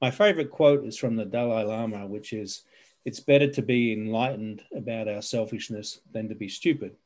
My 0.00 0.10
favorite 0.10 0.50
quote 0.50 0.84
is 0.84 0.96
from 0.96 1.16
the 1.16 1.24
Dalai 1.24 1.64
Lama, 1.64 2.06
which 2.06 2.32
is, 2.32 2.62
"It's 3.04 3.20
better 3.20 3.48
to 3.50 3.62
be 3.62 3.92
enlightened 3.92 4.62
about 4.72 5.08
our 5.08 5.22
selfishness 5.22 6.00
than 6.12 6.28
to 6.28 6.34
be 6.34 6.48
stupid," 6.48 6.96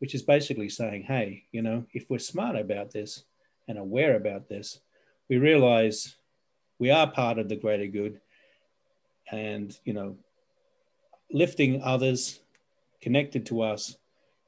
which 0.00 0.14
is 0.14 0.22
basically 0.22 0.68
saying, 0.68 1.04
"Hey, 1.04 1.44
you 1.52 1.62
know, 1.62 1.86
if 1.92 2.10
we're 2.10 2.18
smart 2.18 2.56
about 2.56 2.90
this 2.90 3.24
and 3.68 3.78
aware 3.78 4.16
about 4.16 4.48
this, 4.48 4.80
we 5.28 5.36
realize 5.36 6.16
we 6.78 6.90
are 6.90 7.10
part 7.10 7.38
of 7.38 7.48
the 7.48 7.56
greater 7.56 7.86
good, 7.86 8.20
and 9.30 9.78
you 9.84 9.92
know, 9.92 10.16
lifting 11.30 11.82
others 11.82 12.40
connected 13.00 13.46
to 13.46 13.62
us, 13.62 13.96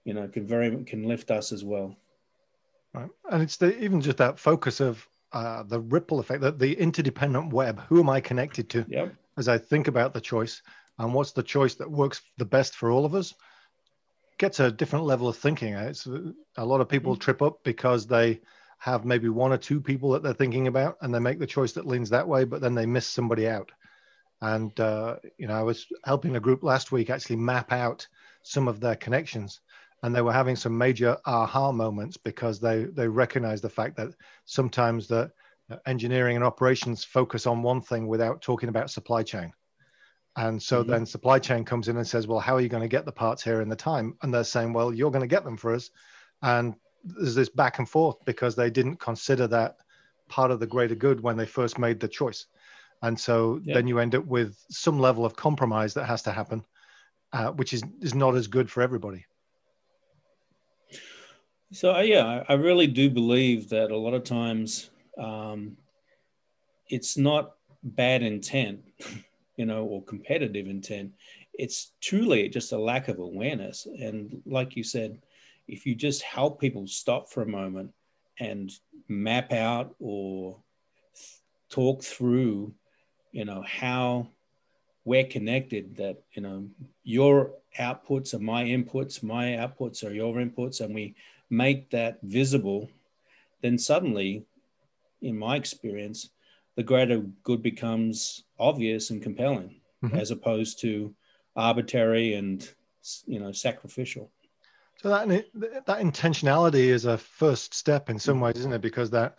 you 0.05 0.15
know, 0.15 0.29
can 0.29 0.47
very 0.47 0.85
can 0.85 1.05
lift 1.05 1.31
us 1.31 1.53
as 1.53 1.65
well." 1.65 1.97
Right. 2.93 3.11
And 3.31 3.43
it's 3.43 3.57
the, 3.57 3.79
even 3.79 4.01
just 4.01 4.19
that 4.19 4.39
focus 4.39 4.81
of 4.81 5.07
uh, 5.33 5.63
the 5.63 5.81
ripple 5.81 6.19
effect, 6.19 6.41
that 6.43 6.59
the 6.59 6.75
interdependent 6.75 7.53
web. 7.53 7.81
Who 7.89 8.01
am 8.01 8.11
I 8.11 8.21
connected 8.21 8.69
to? 8.71 8.85
Yep. 8.89 9.15
As 9.37 9.49
I 9.49 9.59
think 9.59 9.89
about 9.89 10.13
the 10.13 10.21
choice 10.21 10.63
and 10.99 11.15
what's 11.15 11.33
the 11.33 11.43
choice 11.43 11.75
that 11.77 11.91
works 11.91 12.21
the 12.37 12.45
best 12.45 12.75
for 12.75 12.91
all 12.91 13.05
of 13.05 13.15
us, 13.15 13.33
gets 14.39 14.59
a 14.59 14.73
different 14.73 15.05
level 15.05 15.29
of 15.29 15.37
thinking. 15.37 15.75
It's 15.75 16.07
a 16.57 16.65
lot 16.65 16.81
of 16.81 16.89
people 16.89 17.13
mm-hmm. 17.13 17.21
trip 17.21 17.43
up 17.43 17.63
because 17.63 18.07
they 18.07 18.41
have 18.79 19.05
maybe 19.05 19.29
one 19.29 19.53
or 19.53 19.59
two 19.59 19.81
people 19.81 20.11
that 20.11 20.23
they're 20.23 20.33
thinking 20.33 20.67
about, 20.67 20.97
and 21.01 21.15
they 21.15 21.19
make 21.19 21.39
the 21.39 21.47
choice 21.47 21.73
that 21.73 21.87
leans 21.87 22.11
that 22.11 22.27
way, 22.27 22.45
but 22.45 22.61
then 22.61 22.75
they 22.75 22.87
miss 22.87 23.07
somebody 23.07 23.47
out. 23.47 23.71
And 24.41 24.79
uh, 24.81 25.17
you 25.39 25.47
know, 25.47 25.55
I 25.55 25.63
was 25.63 25.87
helping 26.05 26.37
a 26.37 26.41
group 26.41 26.63
last 26.63 26.91
week 26.91 27.11
actually 27.11 27.37
map 27.37 27.73
out 27.73 28.09
some 28.43 28.69
of 28.69 28.81
their 28.81 28.97
connections. 28.97 29.61
And 30.03 30.15
they 30.15 30.23
were 30.23 30.33
having 30.33 30.57
some 30.57 30.77
major 30.77 31.17
aha 31.27 31.73
moments 31.73 32.17
because 32.17 32.59
they 32.59 32.85
they 32.85 33.07
recognized 33.07 33.63
the 33.63 33.69
fact 33.69 33.97
that 33.97 34.15
sometimes 34.47 35.07
the 35.07 35.31
engineering 35.87 36.37
and 36.37 36.45
operations 36.45 37.05
focus 37.05 37.47
on 37.47 37.63
one 37.63 37.81
thing 37.81 38.09
without 38.09 38.41
talking 38.41 38.69
about 38.69 38.91
supply 38.91 39.23
chain. 39.23 39.53
And 40.37 40.63
so 40.63 40.81
mm-hmm. 40.81 40.91
then 40.91 41.07
supply 41.07 41.39
chain 41.39 41.65
comes 41.65 41.89
in 41.89 41.97
and 41.97 42.07
says 42.07 42.27
well 42.27 42.41
how 42.41 42.57
are 42.57 42.61
you 42.61 42.69
going 42.69 42.83
to 42.83 42.89
get 42.89 43.05
the 43.05 43.13
parts 43.13 43.45
here 43.45 43.61
in 43.61 43.69
the 43.69 43.77
time? 43.77 44.17
And 44.23 44.33
they're 44.33 44.45
saying 44.45 44.73
well 44.73 44.93
you're 44.93 45.11
going 45.11 45.29
to 45.29 45.35
get 45.35 45.45
them 45.45 45.59
for 45.59 45.75
us. 45.75 45.91
And 46.43 46.75
there's 47.05 47.35
this 47.35 47.49
back 47.51 47.79
and 47.79 47.89
forth 47.89 48.17
because 48.25 48.57
they 48.57 48.71
didn't 48.71 48.97
consider 48.97 49.47
that 49.49 49.77
part 50.29 50.51
of 50.51 50.61
the 50.61 50.67
greater 50.67 50.95
good 50.95 51.21
when 51.21 51.37
they 51.37 51.47
first 51.47 51.79
made 51.79 52.01
the 52.01 52.09
choice. 52.09 52.47
And 53.03 53.19
so 53.19 53.61
yeah. 53.65 53.75
then 53.75 53.87
you 53.87 53.99
end 53.99 54.15
up 54.15 54.25
with 54.27 54.57
some 54.71 54.99
level 54.99 55.25
of 55.25 55.37
compromise 55.37 55.95
that 55.95 56.07
has 56.07 56.23
to 56.23 56.33
happen 56.33 56.65
uh, 57.33 57.51
which 57.53 57.73
is, 57.73 57.83
is 58.01 58.15
not 58.15 58.35
as 58.35 58.47
good 58.47 58.71
for 58.71 58.83
everybody 58.83 59.25
so 61.73 61.95
uh, 61.95 62.01
yeah, 62.01 62.43
I 62.49 62.55
really 62.55 62.89
do 62.89 63.09
believe 63.09 63.69
that 63.69 63.93
a 63.93 63.97
lot 63.97 64.15
of 64.15 64.25
times 64.25 64.91
um, 65.17 65.77
it's 66.89 67.17
not 67.17 67.55
bad 67.83 68.23
intent, 68.23 68.81
you 69.57 69.67
know, 69.67 69.85
or 69.85 70.03
competitive 70.03 70.67
intent. 70.67 71.13
It's 71.55 71.93
truly 72.01 72.49
just 72.49 72.73
a 72.73 72.79
lack 72.79 73.09
of 73.09 73.21
awareness. 73.21 73.87
And 73.87 74.43
like 74.47 74.77
you 74.77 74.83
said, 74.83 75.21
if 75.69 75.87
you 75.87 75.95
just 75.95 76.23
help 76.23 76.61
people 76.61 76.87
stop 76.89 77.29
for 77.29 77.43
a 77.43 77.49
moment 77.49 77.93
and 78.41 78.73
map 79.09 79.53
out 79.53 79.95
or 80.01 80.57
talk 81.69 82.03
through, 82.03 82.75
you 83.31 83.45
know, 83.45 83.63
how 83.65 84.27
we're 85.05 85.25
connected, 85.25 85.97
that, 85.97 86.23
you 86.33 86.43
know, 86.43 86.69
your 87.05 87.53
outputs 87.79 88.35
are 88.35 88.39
my 88.39 88.65
inputs, 88.65 89.23
my 89.23 89.47
outputs 89.47 90.05
are 90.05 90.13
your 90.13 90.35
inputs, 90.35 90.81
and 90.81 90.95
we 90.95 91.15
make 91.49 91.91
that 91.91 92.19
visible, 92.23 92.89
then 93.63 93.79
suddenly, 93.79 94.45
in 95.23 95.39
my 95.39 95.57
experience, 95.57 96.31
the 96.77 96.83
greater 96.83 97.21
good 97.43 97.63
becomes 97.63 98.45
obvious 98.59 99.11
and 99.11 99.23
compelling 99.23 99.81
mm-hmm. 100.03 100.17
as 100.17 100.31
opposed 100.31 100.81
to 100.81 101.15
arbitrary 101.57 102.35
and 102.35 102.71
you 103.27 103.41
know 103.41 103.53
sacrificial. 103.53 104.31
So 105.03 105.09
that 105.09 105.29
that 105.87 106.01
intentionality 106.01 106.87
is 106.87 107.07
a 107.07 107.19
first 107.19 107.75
step 107.75 108.09
in 108.09 108.19
some 108.19 108.41
ways 108.41 108.57
isn't 108.57 108.73
it? 108.73 108.81
Because 108.81 109.11
that 109.11 109.39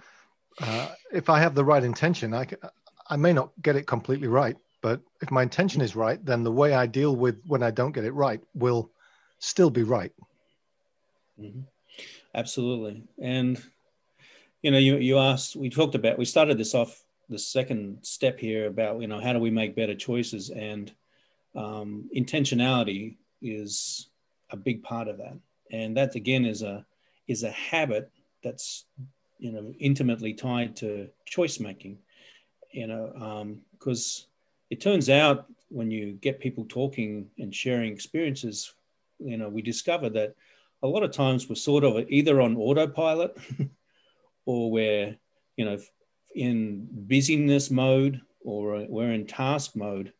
uh, 0.59 0.89
if 1.11 1.29
i 1.29 1.39
have 1.39 1.55
the 1.55 1.63
right 1.63 1.83
intention 1.83 2.33
i 2.33 2.45
can, 2.45 2.57
i 3.09 3.15
may 3.15 3.33
not 3.33 3.51
get 3.61 3.75
it 3.75 3.87
completely 3.87 4.27
right 4.27 4.57
but 4.81 5.01
if 5.21 5.31
my 5.31 5.43
intention 5.43 5.81
is 5.81 5.95
right 5.95 6.23
then 6.25 6.43
the 6.43 6.51
way 6.51 6.73
i 6.73 6.85
deal 6.85 7.15
with 7.15 7.39
when 7.45 7.63
i 7.63 7.71
don't 7.71 7.93
get 7.93 8.05
it 8.05 8.13
right 8.13 8.41
will 8.53 8.91
still 9.39 9.69
be 9.69 9.83
right 9.83 10.11
mm-hmm. 11.39 11.61
Absolutely. 12.33 13.03
And, 13.21 13.61
you 14.61 14.71
know, 14.71 14.77
you, 14.77 14.97
you 14.97 15.17
asked, 15.17 15.55
we 15.55 15.69
talked 15.69 15.95
about, 15.95 16.17
we 16.17 16.25
started 16.25 16.57
this 16.57 16.73
off 16.73 17.03
the 17.29 17.39
second 17.39 17.99
step 18.01 18.39
here 18.39 18.67
about, 18.67 19.01
you 19.01 19.07
know, 19.07 19.19
how 19.19 19.33
do 19.33 19.39
we 19.39 19.51
make 19.51 19.75
better 19.75 19.95
choices? 19.95 20.49
And 20.49 20.91
um, 21.55 22.09
intentionality 22.15 23.17
is 23.41 24.09
a 24.49 24.57
big 24.57 24.83
part 24.83 25.07
of 25.07 25.17
that. 25.17 25.37
And 25.71 25.95
that 25.97 26.15
again 26.15 26.45
is 26.45 26.61
a, 26.61 26.85
is 27.27 27.43
a 27.43 27.51
habit 27.51 28.11
that's, 28.43 28.85
you 29.39 29.51
know, 29.51 29.73
intimately 29.79 30.33
tied 30.33 30.75
to 30.77 31.09
choice 31.25 31.59
making, 31.59 31.97
you 32.71 32.87
know, 32.87 33.55
because 33.71 34.27
um, 34.27 34.30
it 34.71 34.79
turns 34.79 35.09
out 35.09 35.47
when 35.67 35.91
you 35.91 36.13
get 36.13 36.39
people 36.39 36.65
talking 36.67 37.29
and 37.37 37.53
sharing 37.53 37.91
experiences, 37.91 38.73
you 39.19 39.37
know, 39.37 39.49
we 39.49 39.61
discover 39.61 40.09
that 40.09 40.33
a 40.81 40.87
lot 40.87 41.03
of 41.03 41.11
times 41.11 41.47
we're 41.47 41.55
sort 41.55 41.83
of 41.83 42.09
either 42.09 42.41
on 42.41 42.55
autopilot 42.55 43.37
or 44.45 44.71
we're, 44.71 45.15
you 45.57 45.65
know, 45.65 45.77
in 46.35 46.87
busyness 46.89 47.69
mode 47.69 48.21
or 48.45 48.85
we're 48.87 49.11
in 49.11 49.27
task 49.27 49.75
mode. 49.75 50.13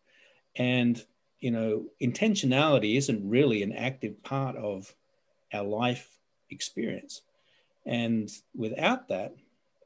And, 0.58 1.02
you 1.40 1.52
know, 1.52 1.86
intentionality 2.02 2.98
isn't 2.98 3.28
really 3.28 3.64
an 3.64 3.72
active 3.72 4.22
part 4.22 4.58
of 4.58 4.94
our 5.54 5.64
life 5.64 6.10
experience. 6.50 7.22
And 7.86 8.30
without 8.54 9.08
that, 9.08 9.34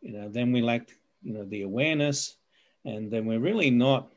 you 0.02 0.12
know, 0.12 0.28
then 0.28 0.52
we 0.52 0.64
lack, 0.64 0.90
you 1.22 1.34
know, 1.34 1.46
the 1.46 1.62
awareness 1.62 2.36
and 2.84 3.12
then 3.12 3.26
we're 3.26 3.40
really 3.40 3.70
not 3.70 4.10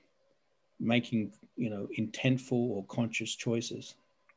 making, 0.80 1.32
you 1.56 1.70
know, 1.70 1.88
intentful 1.98 2.52
or 2.52 2.84
conscious 2.86 3.34
choices. 3.34 3.94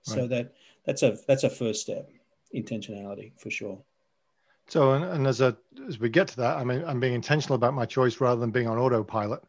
Right. 0.07 0.15
So 0.15 0.27
that 0.27 0.53
that's 0.86 1.03
a 1.03 1.17
that's 1.27 1.43
a 1.43 1.50
first 1.50 1.81
step 1.81 2.10
intentionality 2.55 3.31
for 3.38 3.50
sure 3.50 3.81
so 4.67 4.93
and, 4.93 5.03
and 5.03 5.27
as 5.27 5.41
a 5.41 5.55
as 5.88 6.00
we 6.00 6.10
get 6.10 6.27
to 6.27 6.38
that 6.38 6.57
i 6.57 6.63
mean 6.63 6.83
i'm 6.86 7.00
being 7.00 7.13
intentional 7.13 7.55
about 7.55 7.74
my 7.74 7.86
choice 7.86 8.19
rather 8.19 8.39
than 8.39 8.51
being 8.51 8.67
on 8.67 8.77
autopilot 8.77 9.41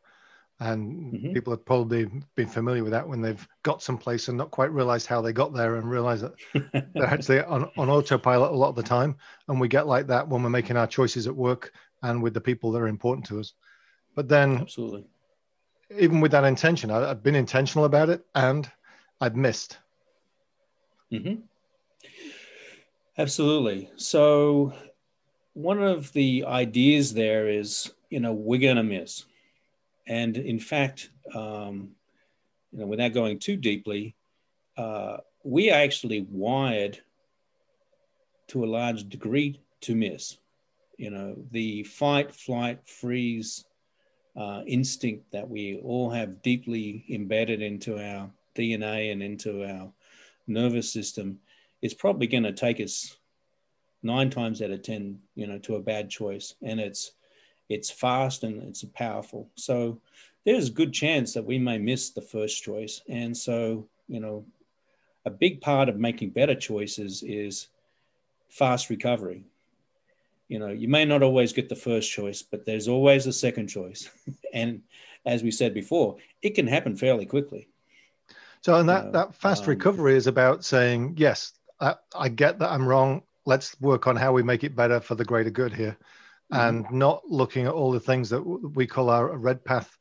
and 0.61 1.12
mm-hmm. 1.12 1.32
people 1.32 1.52
have 1.52 1.64
probably 1.64 2.08
been 2.37 2.49
familiar 2.49 2.84
with 2.84 2.92
that 2.92 3.08
when 3.08 3.20
they've 3.20 3.49
got 3.64 3.82
someplace 3.82 4.28
and 4.28 4.38
not 4.38 4.50
quite 4.50 4.70
realized 4.70 5.06
how 5.06 5.20
they 5.20 5.32
got 5.32 5.52
there 5.52 5.76
and 5.76 5.90
realize 5.90 6.20
that 6.20 6.32
they're 6.94 7.06
actually 7.06 7.40
on, 7.42 7.68
on 7.76 7.90
autopilot 7.90 8.52
a 8.52 8.56
lot 8.56 8.68
of 8.68 8.76
the 8.76 8.82
time 8.82 9.16
and 9.49 9.61
we 9.61 9.66
get 9.66 9.87
like 9.87 10.06
that 10.06 10.28
when 10.28 10.42
we're 10.42 10.50
making 10.50 10.76
our 10.76 10.87
choices 10.87 11.26
at 11.26 11.34
work 11.34 11.72
and 12.02 12.22
with 12.22 12.34
the 12.34 12.40
people 12.40 12.70
that 12.70 12.80
are 12.80 12.88
important 12.88 13.26
to 13.26 13.40
us 13.40 13.54
but 14.14 14.28
then 14.28 14.58
absolutely 14.58 15.04
even 15.99 16.20
with 16.20 16.32
that 16.32 16.44
intention 16.44 16.90
I, 16.90 17.08
have 17.08 17.22
been 17.22 17.34
intentional 17.34 17.84
about 17.84 18.08
it 18.08 18.25
and 18.34 18.70
i've 19.20 19.37
missed 19.37 19.78
mm-hmm. 21.12 21.40
Absolutely. 23.18 23.90
So, 23.96 24.72
one 25.52 25.82
of 25.82 26.12
the 26.12 26.44
ideas 26.46 27.12
there 27.12 27.49
is, 27.49 27.92
you 28.08 28.20
know, 28.20 28.32
we're 28.32 28.61
going 28.61 28.76
to 28.76 28.82
miss. 28.82 29.26
And 30.06 30.37
in 30.37 30.58
fact, 30.58 31.11
um, 31.34 31.90
you 32.72 32.80
know, 32.80 32.87
without 32.87 33.12
going 33.12 33.38
too 33.38 33.56
deeply, 33.56 34.16
uh, 34.78 35.18
we 35.44 35.70
are 35.70 35.78
actually 35.78 36.26
wired 36.30 36.99
to 38.49 38.64
a 38.64 38.66
large 38.66 39.08
degree 39.08 39.61
to 39.82 39.94
miss. 39.94 40.38
You 40.96 41.11
know, 41.11 41.37
the 41.50 41.82
fight, 41.82 42.32
flight, 42.32 42.80
freeze 42.87 43.64
uh, 44.36 44.62
instinct 44.66 45.30
that 45.32 45.48
we 45.48 45.80
all 45.84 46.10
have 46.10 46.42
deeply 46.42 47.04
embedded 47.10 47.62
into 47.62 47.98
our 47.98 48.30
DNA 48.56 49.12
and 49.12 49.22
into 49.22 49.64
our 49.64 49.90
nervous 50.46 50.92
system 50.92 51.38
it's 51.82 51.94
probably 51.94 52.28
going 52.28 52.44
to 52.44 52.52
take 52.52 52.80
us 52.80 53.16
nine 54.02 54.30
times 54.30 54.62
out 54.62 54.70
of 54.70 54.82
ten, 54.82 55.18
you 55.34 55.46
know, 55.46 55.58
to 55.58 55.74
a 55.74 55.80
bad 55.82 56.08
choice, 56.08 56.54
and 56.62 56.80
it's 56.80 57.12
it's 57.68 57.90
fast 57.90 58.44
and 58.44 58.62
it's 58.62 58.84
powerful. 58.94 59.48
So 59.56 60.00
there's 60.44 60.68
a 60.68 60.72
good 60.72 60.92
chance 60.92 61.34
that 61.34 61.44
we 61.44 61.58
may 61.58 61.78
miss 61.78 62.10
the 62.10 62.22
first 62.22 62.62
choice, 62.62 63.02
and 63.08 63.36
so 63.36 63.88
you 64.08 64.20
know, 64.20 64.44
a 65.26 65.30
big 65.30 65.60
part 65.60 65.88
of 65.88 65.98
making 65.98 66.30
better 66.30 66.54
choices 66.54 67.22
is 67.22 67.68
fast 68.48 68.90
recovery. 68.90 69.44
You 70.52 70.59
know, 70.59 70.68
you 70.68 70.87
may 70.87 71.06
not 71.06 71.23
always 71.23 71.54
get 71.54 71.71
the 71.71 71.75
first 71.75 72.11
choice, 72.11 72.42
but 72.42 72.66
there's 72.66 72.87
always 72.87 73.26
a 73.26 73.32
second 73.32 73.68
choice, 73.68 74.11
and 74.52 74.82
as 75.25 75.42
we 75.42 75.50
said 75.50 75.73
before, 75.73 76.16
it 76.42 76.50
can 76.50 76.66
happen 76.66 76.94
fairly 76.94 77.25
quickly. 77.25 77.68
So, 78.61 78.75
and 78.75 78.87
that, 78.88 79.12
that 79.12 79.35
fast 79.35 79.62
um, 79.62 79.71
recovery 79.71 80.14
is 80.14 80.26
about 80.26 80.62
saying, 80.62 81.14
yes, 81.16 81.52
I, 81.80 81.94
I 82.14 82.28
get 82.28 82.59
that 82.59 82.71
I'm 82.71 82.87
wrong. 82.87 83.23
Let's 83.47 83.80
work 83.80 84.06
on 84.06 84.14
how 84.14 84.32
we 84.32 84.42
make 84.42 84.62
it 84.62 84.76
better 84.76 85.00
for 85.00 85.14
the 85.14 85.25
greater 85.25 85.49
good 85.49 85.73
here, 85.73 85.97
mm-hmm. 86.52 86.61
and 86.61 86.90
not 86.90 87.23
looking 87.26 87.66
at 87.66 87.73
all 87.73 87.90
the 87.90 87.99
things 87.99 88.28
that 88.28 88.42
we 88.42 88.87
call 88.87 89.09
our 89.09 89.37
red 89.38 89.64
path 89.64 89.97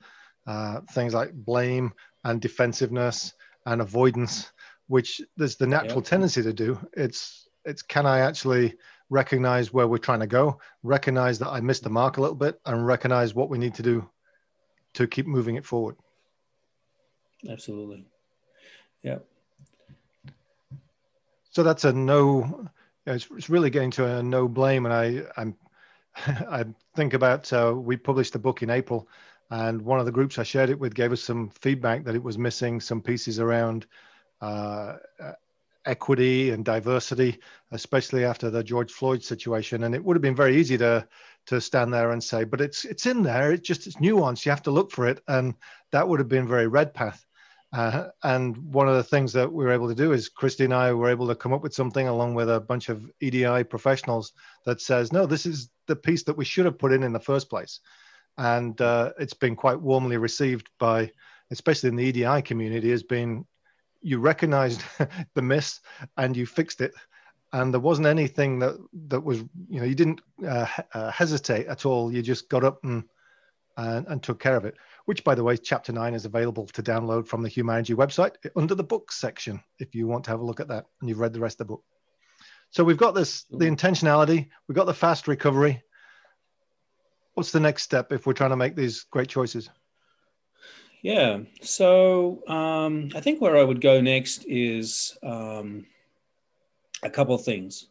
uh, 0.48 0.82
things 0.92 1.14
like 1.14 1.32
blame 1.34 1.94
and 2.26 2.42
defensiveness 2.42 3.34
and 3.66 3.80
avoidance, 3.80 4.52
which 4.88 5.22
there's 5.38 5.56
the 5.56 5.68
natural 5.68 6.00
yep. 6.00 6.06
tendency 6.06 6.44
to 6.44 6.52
do. 6.52 6.78
It's 6.94 7.48
it's 7.64 7.82
can 7.84 8.06
I 8.06 8.20
actually 8.20 8.76
recognize 9.12 9.72
where 9.74 9.88
we're 9.88 9.98
trying 9.98 10.22
to 10.22 10.28
go, 10.28 10.60
recognize 10.82 11.38
that 11.40 11.50
I 11.50 11.60
missed 11.60 11.84
the 11.84 11.90
mark 11.90 12.18
a 12.18 12.22
little 12.22 12.36
bit, 12.36 12.60
and 12.66 12.88
recognize 12.88 13.36
what 13.36 13.50
we 13.50 13.60
need 13.60 13.76
to 13.76 13.84
do 13.84 14.10
to 14.94 15.06
keep 15.06 15.28
moving 15.28 15.56
it 15.56 15.66
forward. 15.66 15.98
Absolutely. 17.48 18.06
Yeah. 19.04 19.20
So 21.52 21.62
that's 21.62 21.84
a 21.84 21.92
no. 21.92 22.68
It's, 23.06 23.28
it's 23.36 23.50
really 23.50 23.70
getting 23.70 23.92
to 23.92 24.06
a 24.06 24.24
no 24.24 24.48
blame, 24.48 24.86
and 24.86 24.94
I 24.94 25.24
I'm 25.38 25.56
I 26.16 26.66
think 26.96 27.14
about 27.14 27.52
uh, 27.52 27.74
we 27.76 27.98
published 27.98 28.34
the 28.34 28.40
book 28.40 28.64
in 28.64 28.70
April, 28.70 29.08
and 29.50 29.82
one 29.82 30.00
of 30.00 30.06
the 30.06 30.12
groups 30.12 30.40
I 30.40 30.44
shared 30.44 30.70
it 30.70 30.80
with 30.80 30.96
gave 30.96 31.12
us 31.12 31.22
some 31.22 31.50
feedback 31.50 32.06
that 32.06 32.16
it 32.16 32.24
was 32.24 32.38
missing 32.38 32.80
some 32.80 33.02
pieces 33.02 33.40
around 33.40 33.88
uh, 34.40 34.98
equity 35.86 36.52
and 36.52 36.64
diversity, 36.64 37.40
especially 37.72 38.26
after 38.26 38.50
the 38.50 38.64
George 38.64 38.92
Floyd 38.92 39.24
situation. 39.24 39.84
And 39.84 39.96
it 39.96 40.04
would 40.04 40.16
have 40.16 40.22
been 40.22 40.36
very 40.36 40.58
easy 40.58 40.78
to 40.78 41.08
to 41.48 41.60
stand 41.60 41.92
there 41.92 42.12
and 42.12 42.24
say, 42.24 42.44
but 42.44 42.62
it's 42.62 42.86
it's 42.86 43.06
in 43.06 43.24
there. 43.24 43.52
It's 43.52 43.68
just 43.68 43.88
it's 43.88 43.98
nuanced. 43.98 44.46
You 44.46 44.52
have 44.52 44.64
to 44.64 44.72
look 44.72 44.92
for 44.92 45.08
it, 45.08 45.22
and 45.28 45.56
that 45.92 46.08
would 46.08 46.20
have 46.20 46.30
been 46.30 46.48
very 46.48 46.68
Redpath. 46.68 47.26
Uh, 47.74 48.08
and 48.24 48.58
one 48.74 48.90
of 48.90 48.96
the 48.96 49.04
things 49.04 49.32
that 49.32 49.52
we 49.52 49.64
were 49.64 49.72
able 49.72 49.88
to 49.88 49.96
do 49.96 50.12
is 50.12 50.28
Christy 50.28 50.66
and 50.66 50.74
I 50.74 50.92
were 50.92 51.10
able 51.10 51.28
to 51.28 51.36
come 51.36 51.54
up 51.54 51.64
with 51.64 51.74
something 51.74 52.08
along 52.08 52.36
with 52.36 52.50
a 52.50 52.60
bunch 52.60 52.90
of 52.90 53.10
EDI 53.22 53.64
professionals 53.64 54.34
that 54.66 54.82
says, 54.82 55.14
no, 55.14 55.26
this 55.26 55.46
is 55.46 55.70
the 55.88 55.96
piece 55.96 56.24
that 56.24 56.36
we 56.36 56.44
should 56.44 56.66
have 56.66 56.78
put 56.78 56.92
in 56.92 57.04
in 57.04 57.14
the 57.14 57.20
first 57.20 57.50
place. 57.50 57.80
And 58.38 58.80
uh, 58.82 59.14
it's 59.20 59.34
been 59.34 59.56
quite 59.56 59.80
warmly 59.80 60.18
received 60.18 60.70
by, 60.80 61.12
especially 61.50 61.90
in 61.90 61.96
the 61.96 62.04
EDI 62.04 62.42
community, 62.42 62.92
has 62.92 63.04
been 63.04 63.46
you 64.02 64.20
recognized 64.20 64.84
the 65.36 65.42
miss 65.42 65.80
and 66.18 66.36
you 66.36 66.46
fixed 66.46 66.82
it. 66.82 66.94
And 67.54 67.74
there 67.74 67.82
wasn't 67.82 68.08
anything 68.08 68.60
that 68.60 68.78
that 69.08 69.22
was 69.22 69.40
you 69.70 69.80
know 69.80 69.86
you 69.86 69.96
didn't 69.96 70.22
uh, 70.48 70.66
uh, 70.94 71.12
hesitate 71.12 71.68
at 71.68 71.86
all. 71.86 72.12
You 72.12 72.22
just 72.22 72.48
got 72.48 72.64
up 72.64 72.84
and, 72.84 73.04
and, 73.78 74.08
and 74.08 74.24
took 74.24 74.40
care 74.40 74.56
of 74.56 74.66
it 74.66 74.76
which 75.06 75.24
by 75.24 75.36
the 75.36 75.44
way 75.44 75.58
chapter 75.58 75.92
9 75.92 76.14
is 76.14 76.26
available 76.26 76.66
to 76.68 76.84
download 76.84 77.28
from 77.28 77.42
the 77.42 77.50
humanity 77.50 77.94
website 77.94 78.36
under 78.56 78.76
the 78.76 78.84
books 78.84 79.20
section 79.20 79.62
if 79.80 79.96
you 79.96 80.08
want 80.08 80.24
to 80.24 80.32
have 80.32 80.40
a 80.40 80.46
look 80.46 80.60
at 80.60 80.68
that 80.68 80.86
and 81.00 81.10
you've 81.10 81.20
read 81.20 81.34
the 81.34 81.40
rest 81.40 81.56
of 81.56 81.68
the 81.68 81.74
book. 81.74 81.84
So 82.70 82.84
we've 82.84 82.98
got 82.98 83.16
this 83.16 83.44
the 83.50 83.66
intentionality 83.66 84.50
we've 84.68 84.76
got 84.76 84.86
the 84.86 84.94
fast 84.94 85.28
recovery. 85.28 85.82
What's 87.34 87.52
the 87.52 87.60
next 87.60 87.84
step 87.84 88.12
if 88.12 88.26
we're 88.26 88.34
trying 88.34 88.50
to 88.52 88.56
make 88.58 88.76
these 88.76 89.06
great 89.12 89.30
choices 89.30 89.70
yeah. 91.02 91.40
So 91.62 92.48
um, 92.48 93.10
I 93.16 93.22
think 93.22 93.42
where 93.42 93.58
I 93.58 93.64
would 93.64 93.82
go 93.82 94.02
next 94.02 94.46
is 94.48 95.18
um, 95.24 95.86
a 97.04 97.10
couple 97.10 97.36
of 97.36 97.44
things. 97.44 97.88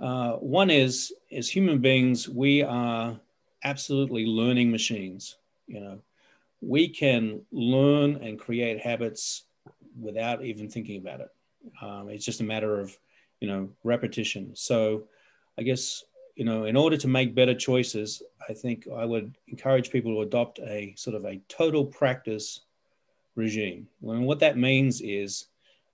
Uh, 0.00 0.32
one 0.32 0.70
is, 0.70 1.12
as 1.32 1.48
human 1.48 1.80
beings, 1.80 2.28
we 2.28 2.62
are 2.62 3.18
absolutely 3.64 4.26
learning 4.26 4.70
machines. 4.70 5.38
You 5.66 5.80
know, 5.80 5.98
we 6.60 6.88
can 6.88 7.40
learn 7.50 8.16
and 8.16 8.38
create 8.38 8.80
habits 8.80 9.44
without 9.98 10.44
even 10.44 10.68
thinking 10.68 11.00
about 11.00 11.20
it. 11.20 11.28
Um, 11.80 12.08
it's 12.10 12.24
just 12.24 12.40
a 12.40 12.44
matter 12.44 12.78
of, 12.78 12.96
you 13.40 13.48
know, 13.48 13.70
repetition. 13.84 14.54
So 14.54 15.08
I 15.58 15.62
guess 15.62 16.04
you 16.36 16.44
know, 16.44 16.64
in 16.64 16.76
order 16.76 16.98
to 16.98 17.08
make 17.08 17.34
better 17.34 17.54
choices, 17.54 18.22
I 18.48 18.52
think 18.52 18.86
I 18.94 19.06
would 19.06 19.34
encourage 19.48 19.90
people 19.90 20.14
to 20.14 20.20
adopt 20.20 20.58
a 20.58 20.94
sort 20.96 21.16
of 21.16 21.24
a 21.24 21.40
total 21.48 21.84
practice 21.84 22.60
regime. 23.34 23.88
And 24.02 24.26
what 24.26 24.40
that 24.40 24.58
means 24.58 25.00
is 25.00 25.46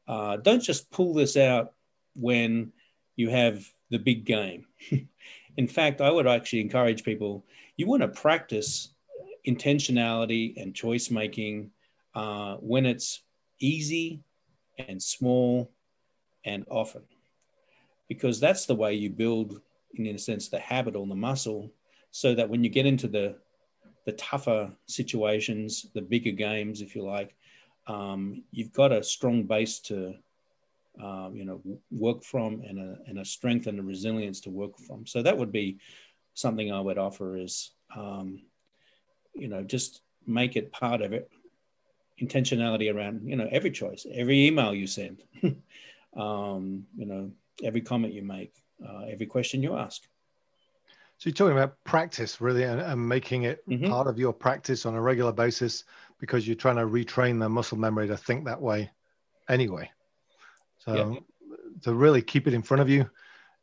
uh, 0.09 0.37
don't 0.39 0.63
just 0.63 0.91
pull 0.91 1.15
this 1.15 1.37
out 1.37 1.73
when 2.17 2.73
you 3.15 3.31
have 3.31 3.65
the 3.91 3.99
big 3.99 4.25
game. 4.25 4.67
in 5.57 5.69
fact, 5.69 6.01
I 6.01 6.11
would 6.11 6.27
actually 6.27 6.61
encourage 6.61 7.05
people 7.05 7.45
you 7.77 7.87
want 7.87 8.03
to 8.03 8.09
practice 8.09 8.91
intentionality 9.47 10.61
and 10.61 10.75
choice 10.75 11.11
making 11.11 11.71
uh, 12.15 12.57
when 12.57 12.85
it's 12.85 13.23
easy 13.61 14.21
and 14.77 15.01
small 15.01 15.71
and 16.45 16.65
often, 16.69 17.03
because 18.09 18.41
that's 18.41 18.67
the 18.67 18.75
way 18.75 18.95
you 18.95 19.09
build 19.09 19.61
in 19.95 20.07
a 20.07 20.19
sense 20.19 20.49
the 20.49 20.59
habit 20.59 20.97
or 20.97 21.07
the 21.07 21.15
muscle 21.15 21.71
so 22.11 22.35
that 22.35 22.49
when 22.49 22.65
you 22.65 22.71
get 22.71 22.87
into 22.87 23.09
the 23.09 23.37
the 24.05 24.13
tougher 24.13 24.71
situations 24.87 25.87
the 25.95 26.03
bigger 26.03 26.33
games 26.33 26.81
if 26.81 26.95
you 26.95 27.03
like 27.03 27.35
um, 27.89 28.45
you've 28.53 28.73
got 28.73 28.93
a 28.93 29.03
strong 29.03 29.43
base 29.43 29.81
to 29.81 30.15
um, 31.03 31.35
you 31.35 31.45
know 31.45 31.61
work 31.91 32.23
from 32.23 32.63
and 32.67 32.79
a, 32.79 32.99
and 33.07 33.19
a 33.19 33.25
strength 33.25 33.67
and 33.67 33.81
a 33.81 33.83
resilience 33.83 34.41
to 34.41 34.51
work 34.51 34.79
from. 34.79 35.07
So 35.07 35.23
that 35.23 35.37
would 35.37 35.51
be 35.51 35.79
something 36.35 36.73
i 36.73 36.81
would 36.81 36.99
offer 36.99 37.37
is 37.37 37.73
um, 37.97 38.41
you 39.35 39.49
know 39.49 39.63
just 39.63 40.03
make 40.27 40.57
it 40.57 40.73
part 40.73 41.03
of 41.03 41.13
it 41.13 41.31
intentionality 42.21 42.95
around 42.95 43.23
you 43.25 43.37
know 43.37 43.49
every 43.51 43.71
choice 43.71 44.07
every 44.13 44.47
email 44.47 44.75
you 44.75 44.87
send 44.87 45.23
um, 46.17 46.85
you 46.97 47.07
know 47.07 47.31
every 47.63 47.81
comment 47.81 48.15
you 48.15 48.23
make 48.23 48.62
uh, 48.87 49.05
every 49.11 49.27
question 49.27 49.63
you 49.63 49.77
ask. 49.77 50.03
So 51.19 51.29
you're 51.29 51.35
talking 51.35 51.57
about 51.57 51.83
practice 51.85 52.41
really 52.41 52.65
and, 52.65 52.81
and 52.81 53.09
making 53.09 53.45
it 53.45 53.67
mm-hmm. 53.69 53.89
part 53.89 54.09
of 54.09 54.19
your 54.19 54.33
practice 54.33 54.87
on 54.87 54.95
a 54.95 55.01
regular 55.01 55.33
basis 55.33 55.85
because 56.19 56.47
you're 56.47 56.57
trying 56.57 56.77
to 56.77 56.83
retrain 56.83 57.39
the 57.39 57.49
muscle 57.49 57.79
memory 57.79 58.09
to 58.09 58.17
think 58.17 58.45
that 58.45 58.61
way 58.61 58.91
anyway. 59.49 59.91
So 60.79 60.95
yeah. 60.95 61.57
to 61.83 61.95
really 61.95 62.23
keep 62.23 62.49
it 62.49 62.55
in 62.55 62.63
front 62.63 62.81
of 62.81 62.89
you 62.89 63.09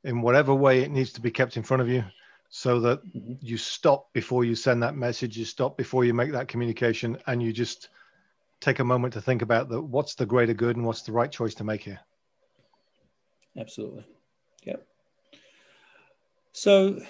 in 0.06 0.22
whatever 0.22 0.56
way 0.56 0.82
it 0.82 0.92
needs 0.92 1.12
to 1.14 1.22
be 1.22 1.32
kept 1.32 1.58
in 1.58 1.64
front 1.64 1.82
of 1.82 1.90
you 1.90 2.06
so 2.50 2.80
that 2.80 3.06
mm-hmm. 3.06 3.34
you 3.42 3.58
stop 3.58 4.12
before 4.14 4.46
you 4.46 4.56
send 4.56 4.82
that 4.84 4.96
message, 4.96 5.38
you 5.38 5.46
stop 5.46 5.78
before 5.78 6.06
you 6.06 6.14
make 6.14 6.32
that 6.32 6.48
communication 6.48 7.18
and 7.28 7.44
you 7.44 7.52
just 7.52 7.90
take 8.62 8.80
a 8.80 8.84
moment 8.84 9.14
to 9.14 9.22
think 9.22 9.42
about 9.42 9.70
the 9.70 9.82
what's 9.82 10.16
the 10.16 10.26
greater 10.26 10.54
good 10.54 10.76
and 10.76 10.86
what's 10.86 11.04
the 11.04 11.12
right 11.12 11.32
choice 11.32 11.56
to 11.56 11.64
make 11.64 11.84
here. 11.84 12.00
Absolutely. 13.58 14.06
Yep. 14.64 14.86
So 16.52 17.02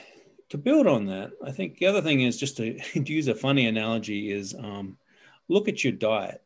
to 0.49 0.57
build 0.57 0.87
on 0.87 1.05
that, 1.07 1.31
I 1.45 1.51
think 1.51 1.77
the 1.77 1.85
other 1.85 2.01
thing 2.01 2.21
is 2.21 2.37
just 2.37 2.57
to, 2.57 2.79
to 2.93 3.13
use 3.13 3.27
a 3.27 3.35
funny 3.35 3.67
analogy 3.67 4.31
is 4.31 4.55
um, 4.55 4.97
look 5.47 5.67
at 5.67 5.83
your 5.83 5.93
diet. 5.93 6.41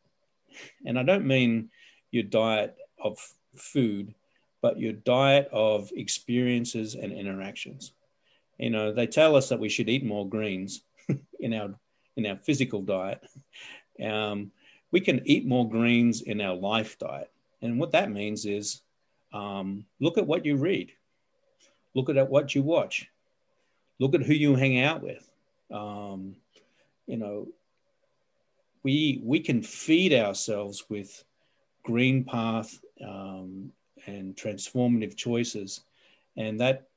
And 0.86 1.00
I 1.00 1.04
don't 1.04 1.26
mean 1.26 1.70
your 2.12 2.24
diet 2.24 2.76
of 3.04 3.18
food, 3.56 4.14
but 4.62 4.80
your 4.80 4.94
diet 4.94 5.50
of 5.52 5.92
experiences 5.96 6.96
and 6.96 7.12
interactions. 7.12 7.94
You 8.58 8.70
know, 8.70 8.94
they 8.94 9.08
tell 9.08 9.36
us 9.36 9.50
that 9.50 9.60
we 9.60 9.70
should 9.70 9.90
eat 9.90 10.06
more 10.06 10.28
greens 10.28 10.84
in 11.40 11.54
our 11.54 11.74
in 12.16 12.28
our 12.28 12.38
physical 12.38 12.82
diet. 12.82 13.22
Um, 14.04 14.52
we 14.92 15.02
can 15.02 15.22
eat 15.26 15.48
more 15.48 15.68
greens 15.68 16.22
in 16.22 16.40
our 16.40 16.56
life 16.56 17.00
diet. 17.00 17.32
And 17.64 17.80
what 17.80 17.92
that 17.94 18.12
means 18.12 18.46
is 18.46 18.82
um, 19.34 19.86
look 20.00 20.20
at 20.20 20.28
what 20.28 20.46
you 20.46 20.56
read. 20.56 20.92
Look 21.96 22.10
at 22.10 22.30
what 22.30 22.56
you 22.56 22.64
watch. 22.64 23.08
Look 24.00 24.16
at 24.16 24.24
who 24.24 24.34
you 24.34 24.56
hang 24.56 24.80
out 24.80 25.02
with. 25.02 25.30
Um, 25.72 26.36
you 27.06 27.18
know, 27.18 27.48
we 28.84 29.22
we 29.24 29.40
can 29.40 29.62
feed 29.62 30.14
ourselves 30.14 30.86
with 30.90 31.24
green 31.84 32.24
path 32.24 32.80
um, 33.06 33.72
and 34.08 34.36
transformative 34.36 35.16
choices, 35.16 35.82
and 36.36 36.60
that 36.60 36.88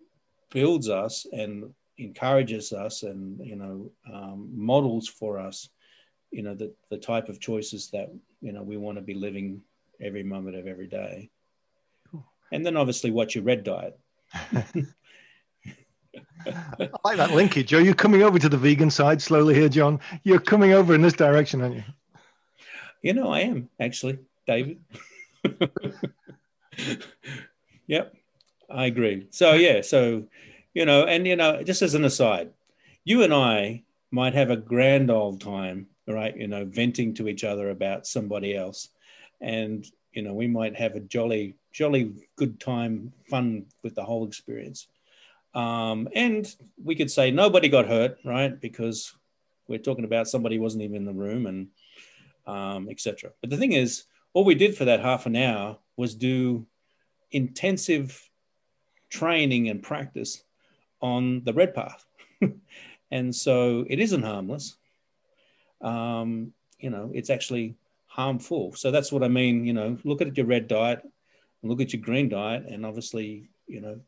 builds 0.50 0.88
us 0.88 1.26
and 1.32 1.74
encourages 1.98 2.72
us 2.72 3.02
and 3.02 3.40
you 3.44 3.56
know 3.56 3.90
um, 4.12 4.50
models 4.52 5.08
for 5.08 5.38
us 5.38 5.70
you 6.30 6.42
know 6.42 6.54
the, 6.54 6.72
the 6.90 6.98
type 6.98 7.28
of 7.28 7.40
choices 7.40 7.90
that 7.90 8.12
you 8.40 8.52
know 8.52 8.62
we 8.62 8.76
want 8.76 8.98
to 8.98 9.02
be 9.02 9.14
living 9.14 9.62
every 10.00 10.22
moment 10.22 10.56
of 10.56 10.66
every 10.66 10.86
day 10.86 11.30
and 12.52 12.64
then 12.64 12.76
obviously 12.76 13.10
watch 13.10 13.34
your 13.34 13.44
red 13.44 13.64
diet 13.64 13.98
I 16.46 16.88
like 17.04 17.16
that 17.16 17.32
linkage. 17.32 17.74
Are 17.74 17.80
you 17.80 17.94
coming 17.94 18.22
over 18.22 18.38
to 18.38 18.48
the 18.48 18.56
vegan 18.56 18.90
side 18.90 19.20
slowly 19.20 19.54
here, 19.54 19.68
John? 19.68 20.00
You're 20.24 20.40
coming 20.40 20.72
over 20.72 20.94
in 20.94 21.02
this 21.02 21.12
direction, 21.12 21.60
aren't 21.60 21.76
you? 21.76 21.84
You 23.02 23.14
know, 23.14 23.28
I 23.28 23.40
am 23.40 23.68
actually, 23.80 24.18
David. 24.46 24.80
yep, 27.86 28.14
I 28.70 28.86
agree. 28.86 29.28
So, 29.30 29.54
yeah, 29.54 29.82
so, 29.82 30.24
you 30.74 30.84
know, 30.84 31.04
and, 31.04 31.26
you 31.26 31.36
know, 31.36 31.62
just 31.62 31.82
as 31.82 31.94
an 31.94 32.04
aside, 32.04 32.50
you 33.04 33.22
and 33.22 33.32
I 33.32 33.84
might 34.10 34.34
have 34.34 34.50
a 34.50 34.56
grand 34.56 35.10
old 35.10 35.40
time, 35.40 35.86
right? 36.06 36.36
You 36.36 36.48
know, 36.48 36.64
venting 36.64 37.14
to 37.14 37.28
each 37.28 37.44
other 37.44 37.70
about 37.70 38.06
somebody 38.06 38.56
else. 38.56 38.88
And, 39.40 39.86
you 40.12 40.22
know, 40.22 40.34
we 40.34 40.46
might 40.46 40.76
have 40.76 40.94
a 40.94 41.00
jolly, 41.00 41.54
jolly 41.76 42.10
good 42.36 42.58
time, 42.58 43.12
fun 43.28 43.66
with 43.82 43.94
the 43.94 44.02
whole 44.02 44.26
experience. 44.26 44.88
Um, 45.54 46.08
and 46.14 46.46
we 46.82 46.94
could 46.94 47.10
say 47.10 47.30
nobody 47.30 47.68
got 47.68 47.86
hurt, 47.86 48.16
right? 48.24 48.58
Because 48.58 49.14
we're 49.68 49.78
talking 49.78 50.06
about 50.06 50.26
somebody 50.26 50.58
wasn't 50.58 50.84
even 50.84 50.96
in 50.96 51.04
the 51.04 51.12
room 51.12 51.44
and 51.46 51.68
um, 52.46 52.88
etc. 52.88 53.30
But 53.42 53.50
the 53.50 53.58
thing 53.58 53.72
is, 53.72 54.04
all 54.32 54.44
we 54.44 54.54
did 54.54 54.74
for 54.74 54.86
that 54.86 55.00
half 55.00 55.26
an 55.26 55.36
hour 55.36 55.76
was 55.98 56.14
do 56.14 56.66
intensive 57.30 58.26
training 59.10 59.68
and 59.68 59.82
practice 59.82 60.42
on 61.02 61.42
the 61.44 61.52
red 61.52 61.74
path. 61.74 62.06
and 63.10 63.34
so 63.34 63.84
it 63.90 63.98
isn't 63.98 64.22
harmless. 64.22 64.76
Um, 65.82 66.54
you 66.78 66.88
know, 66.88 67.10
it's 67.12 67.30
actually 67.30 67.76
harmful. 68.06 68.74
So 68.74 68.90
that's 68.90 69.12
what 69.12 69.22
I 69.22 69.28
mean. 69.28 69.66
You 69.66 69.74
know, 69.74 69.98
look 70.04 70.22
at 70.22 70.36
your 70.38 70.46
red 70.46 70.68
diet, 70.68 71.02
look 71.68 71.80
at 71.80 71.92
your 71.92 72.02
green 72.02 72.28
diet, 72.28 72.66
and 72.66 72.84
obviously, 72.84 73.48
you 73.66 73.80
know, 73.80 74.00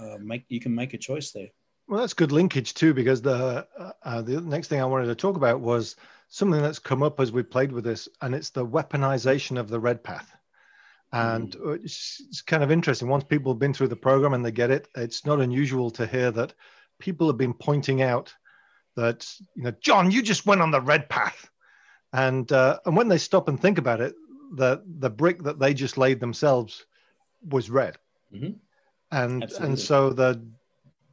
uh, 0.00 0.16
make 0.18 0.44
you 0.48 0.60
can 0.60 0.74
make 0.74 0.94
a 0.94 0.98
choice 0.98 1.30
there. 1.32 1.48
Well, 1.86 2.00
that's 2.00 2.14
good 2.14 2.32
linkage 2.32 2.74
too, 2.74 2.94
because 2.94 3.20
the 3.20 3.66
uh, 3.78 3.92
uh, 4.02 4.22
the 4.22 4.40
next 4.40 4.68
thing 4.68 4.80
I 4.80 4.86
wanted 4.86 5.06
to 5.06 5.14
talk 5.14 5.36
about 5.36 5.60
was 5.60 5.96
something 6.28 6.62
that's 6.62 6.78
come 6.78 7.02
up 7.02 7.20
as 7.20 7.32
we've 7.32 7.50
played 7.50 7.72
with 7.72 7.84
this, 7.84 8.08
and 8.22 8.34
it's 8.34 8.50
the 8.50 8.66
weaponization 8.66 9.58
of 9.58 9.68
the 9.68 9.80
red 9.80 10.02
path. 10.02 10.34
And 11.12 11.52
mm. 11.52 11.84
it's, 11.84 12.20
it's 12.26 12.42
kind 12.42 12.64
of 12.64 12.72
interesting. 12.72 13.08
Once 13.08 13.22
people 13.22 13.52
have 13.52 13.60
been 13.60 13.74
through 13.74 13.88
the 13.88 13.96
program 13.96 14.34
and 14.34 14.44
they 14.44 14.50
get 14.50 14.72
it, 14.72 14.88
it's 14.96 15.24
not 15.24 15.40
unusual 15.40 15.90
to 15.92 16.06
hear 16.06 16.32
that 16.32 16.54
people 16.98 17.28
have 17.28 17.38
been 17.38 17.54
pointing 17.54 18.02
out 18.02 18.34
that 18.96 19.28
you 19.54 19.64
know, 19.64 19.72
John, 19.80 20.10
you 20.10 20.22
just 20.22 20.46
went 20.46 20.60
on 20.60 20.70
the 20.70 20.80
red 20.80 21.08
path, 21.08 21.50
and 22.12 22.50
uh, 22.50 22.78
and 22.86 22.96
when 22.96 23.08
they 23.08 23.18
stop 23.18 23.48
and 23.48 23.60
think 23.60 23.78
about 23.78 24.00
it, 24.00 24.14
the 24.54 24.82
the 24.86 25.10
brick 25.10 25.42
that 25.42 25.58
they 25.58 25.74
just 25.74 25.98
laid 25.98 26.20
themselves 26.20 26.86
was 27.48 27.70
red, 27.70 27.96
mm-hmm. 28.34 28.52
and 29.10 29.42
Absolutely. 29.42 29.68
and 29.68 29.78
so 29.78 30.10
the 30.10 30.44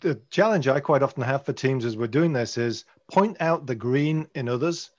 the 0.02 0.20
challenge 0.30 0.67
I 0.67 0.80
quite 0.80 1.04
often 1.04 1.24
have 1.24 1.46
for 1.46 1.54
teams 1.54 1.86
as 1.86 1.96
we're 1.96 2.08
doing 2.08 2.34
this 2.34 2.58
is 2.58 2.86
point 3.10 3.38
out 3.39 3.65
the 3.65 3.76
green 3.76 4.28
in 4.36 4.50
others 4.50 4.89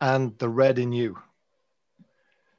and 0.00 0.38
the 0.38 0.48
red 0.48 0.78
in 0.78 0.92
you. 0.92 1.18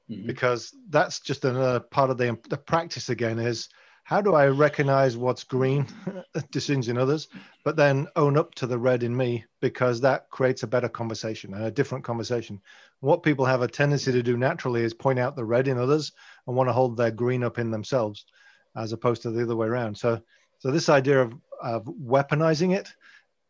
Mm-hmm. 0.09 0.27
Because 0.27 0.73
that's 0.89 1.19
just 1.19 1.45
another 1.45 1.79
part 1.79 2.09
of 2.09 2.17
the, 2.17 2.37
the 2.49 2.57
practice 2.57 3.09
again 3.09 3.39
is 3.39 3.69
how 4.03 4.21
do 4.21 4.33
I 4.33 4.47
recognize 4.47 5.15
what's 5.15 5.45
green 5.45 5.87
decisions 6.51 6.89
in 6.89 6.97
others, 6.97 7.29
but 7.63 7.77
then 7.77 8.07
own 8.17 8.37
up 8.37 8.53
to 8.55 8.67
the 8.67 8.77
red 8.77 9.03
in 9.03 9.15
me 9.15 9.45
because 9.61 10.01
that 10.01 10.29
creates 10.29 10.63
a 10.63 10.67
better 10.67 10.89
conversation 10.89 11.53
and 11.53 11.63
a 11.63 11.71
different 11.71 12.03
conversation. 12.03 12.59
What 12.99 13.23
people 13.23 13.45
have 13.45 13.61
a 13.61 13.67
tendency 13.67 14.11
to 14.11 14.23
do 14.23 14.35
naturally 14.35 14.83
is 14.83 14.93
point 14.93 15.19
out 15.19 15.35
the 15.35 15.45
red 15.45 15.69
in 15.69 15.77
others 15.77 16.11
and 16.47 16.55
want 16.55 16.69
to 16.69 16.73
hold 16.73 16.97
their 16.97 17.11
green 17.11 17.43
up 17.43 17.59
in 17.59 17.71
themselves 17.71 18.25
as 18.75 18.91
opposed 18.93 19.21
to 19.21 19.31
the 19.31 19.43
other 19.43 19.55
way 19.55 19.67
around. 19.67 19.97
So 19.97 20.21
so 20.59 20.71
this 20.71 20.89
idea 20.89 21.21
of, 21.21 21.33
of 21.61 21.83
weaponizing 21.85 22.75
it, 22.75 22.89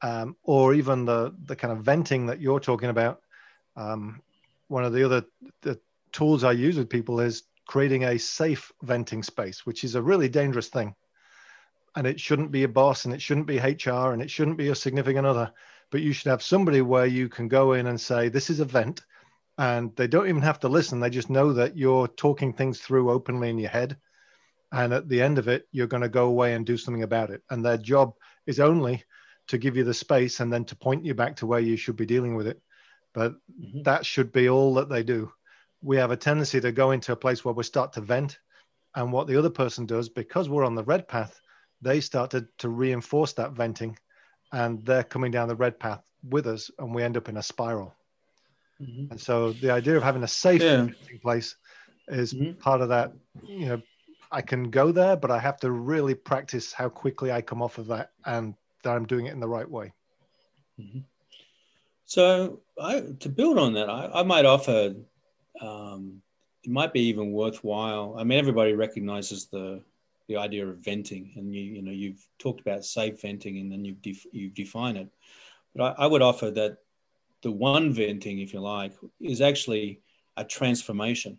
um, 0.01 0.35
or 0.43 0.73
even 0.73 1.05
the 1.05 1.33
the 1.45 1.55
kind 1.55 1.71
of 1.71 1.83
venting 1.83 2.25
that 2.27 2.41
you're 2.41 2.59
talking 2.59 2.89
about, 2.89 3.21
um, 3.75 4.21
one 4.67 4.83
of 4.83 4.93
the 4.93 5.03
other 5.03 5.23
the 5.61 5.79
tools 6.11 6.43
I 6.43 6.51
use 6.51 6.77
with 6.77 6.89
people 6.89 7.19
is 7.19 7.43
creating 7.67 8.03
a 8.03 8.17
safe 8.17 8.71
venting 8.81 9.23
space, 9.23 9.65
which 9.65 9.83
is 9.83 9.95
a 9.95 10.01
really 10.01 10.29
dangerous 10.29 10.67
thing. 10.67 10.95
And 11.95 12.07
it 12.07 12.19
shouldn't 12.19 12.51
be 12.51 12.63
a 12.63 12.67
boss, 12.67 13.05
and 13.05 13.13
it 13.13 13.21
shouldn't 13.21 13.45
be 13.45 13.59
HR, 13.59 14.11
and 14.11 14.21
it 14.21 14.31
shouldn't 14.31 14.57
be 14.57 14.69
a 14.69 14.75
significant 14.75 15.27
other. 15.27 15.51
But 15.91 16.01
you 16.01 16.11
should 16.11 16.29
have 16.29 16.41
somebody 16.41 16.81
where 16.81 17.05
you 17.05 17.29
can 17.29 17.47
go 17.47 17.73
in 17.73 17.85
and 17.85 18.01
say, 18.01 18.29
"This 18.29 18.49
is 18.49 18.59
a 18.59 18.65
vent," 18.65 19.01
and 19.57 19.95
they 19.95 20.07
don't 20.07 20.27
even 20.27 20.41
have 20.41 20.59
to 20.61 20.69
listen. 20.69 20.99
They 20.99 21.09
just 21.09 21.29
know 21.29 21.53
that 21.53 21.77
you're 21.77 22.07
talking 22.07 22.53
things 22.53 22.79
through 22.79 23.11
openly 23.11 23.49
in 23.49 23.59
your 23.59 23.69
head 23.69 23.97
and 24.73 24.91
at 24.91 25.07
the 25.07 25.21
end 25.21 25.37
of 25.37 25.47
it 25.47 25.67
you're 25.71 25.87
going 25.87 26.03
to 26.03 26.09
go 26.09 26.25
away 26.25 26.53
and 26.53 26.65
do 26.65 26.75
something 26.75 27.03
about 27.03 27.29
it 27.29 27.41
and 27.49 27.63
their 27.63 27.77
job 27.77 28.13
is 28.45 28.59
only 28.59 29.03
to 29.47 29.57
give 29.57 29.77
you 29.77 29.83
the 29.83 29.93
space 29.93 30.39
and 30.39 30.51
then 30.51 30.65
to 30.65 30.75
point 30.75 31.05
you 31.05 31.13
back 31.13 31.35
to 31.35 31.45
where 31.45 31.59
you 31.59 31.77
should 31.77 31.95
be 31.95 32.05
dealing 32.05 32.35
with 32.35 32.47
it 32.47 32.59
but 33.13 33.33
mm-hmm. 33.33 33.83
that 33.83 34.05
should 34.05 34.31
be 34.31 34.49
all 34.49 34.73
that 34.73 34.89
they 34.89 35.03
do 35.03 35.31
we 35.81 35.97
have 35.97 36.11
a 36.11 36.17
tendency 36.17 36.59
to 36.59 36.71
go 36.71 36.91
into 36.91 37.11
a 37.11 37.15
place 37.15 37.45
where 37.45 37.53
we 37.53 37.63
start 37.63 37.93
to 37.93 38.01
vent 38.01 38.39
and 38.95 39.11
what 39.11 39.27
the 39.27 39.37
other 39.37 39.49
person 39.49 39.85
does 39.85 40.09
because 40.09 40.49
we're 40.49 40.65
on 40.65 40.75
the 40.75 40.83
red 40.83 41.07
path 41.07 41.39
they 41.81 41.99
started 41.99 42.47
to 42.57 42.69
reinforce 42.69 43.33
that 43.33 43.51
venting 43.51 43.97
and 44.51 44.83
they're 44.85 45.03
coming 45.03 45.31
down 45.31 45.47
the 45.47 45.55
red 45.55 45.79
path 45.79 46.01
with 46.29 46.47
us 46.47 46.71
and 46.79 46.93
we 46.93 47.03
end 47.03 47.17
up 47.17 47.29
in 47.29 47.37
a 47.37 47.43
spiral 47.43 47.93
mm-hmm. 48.83 49.11
and 49.11 49.19
so 49.19 49.53
the 49.53 49.71
idea 49.71 49.95
of 49.97 50.03
having 50.03 50.23
a 50.23 50.27
safe 50.27 50.61
yeah. 50.61 50.87
place 51.21 51.55
is 52.07 52.33
mm-hmm. 52.33 52.53
part 52.59 52.81
of 52.81 52.89
that 52.89 53.13
you 53.43 53.67
know 53.67 53.81
I 54.33 54.41
can 54.41 54.71
go 54.71 54.91
there, 54.91 55.15
but 55.15 55.29
I 55.29 55.37
have 55.37 55.59
to 55.59 55.69
really 55.69 56.15
practice 56.15 56.73
how 56.73 56.89
quickly 56.89 57.31
I 57.31 57.41
come 57.41 57.61
off 57.61 57.77
of 57.77 57.85
that 57.87 58.13
and 58.25 58.55
that 58.83 58.95
I'm 58.95 59.05
doing 59.05 59.27
it 59.27 59.33
in 59.33 59.39
the 59.39 59.47
right 59.47 59.69
way. 59.69 59.93
Mm-hmm. 60.81 61.01
So, 62.05 62.61
I, 62.81 63.03
to 63.19 63.29
build 63.29 63.59
on 63.59 63.73
that, 63.73 63.91
I, 63.91 64.09
I 64.11 64.23
might 64.23 64.45
offer 64.45 64.95
um, 65.61 66.21
it 66.63 66.71
might 66.71 66.93
be 66.93 67.01
even 67.01 67.31
worthwhile. 67.31 68.15
I 68.17 68.23
mean, 68.23 68.39
everybody 68.39 68.73
recognizes 68.73 69.45
the 69.45 69.81
the 70.27 70.37
idea 70.37 70.65
of 70.65 70.77
venting, 70.77 71.31
and 71.35 71.53
you 71.53 71.61
you 71.61 71.81
know 71.83 71.91
you've 71.91 72.25
talked 72.39 72.61
about 72.61 72.85
safe 72.85 73.21
venting, 73.21 73.59
and 73.59 73.71
then 73.71 73.85
you 73.85 73.93
def, 73.93 74.25
you 74.31 74.49
define 74.49 74.97
it. 74.97 75.09
But 75.75 75.95
I, 75.99 76.03
I 76.03 76.07
would 76.07 76.23
offer 76.23 76.49
that 76.51 76.77
the 77.43 77.51
one 77.51 77.93
venting, 77.93 78.39
if 78.39 78.53
you 78.53 78.59
like, 78.59 78.93
is 79.19 79.41
actually 79.41 80.01
a 80.37 80.43
transformation. 80.43 81.37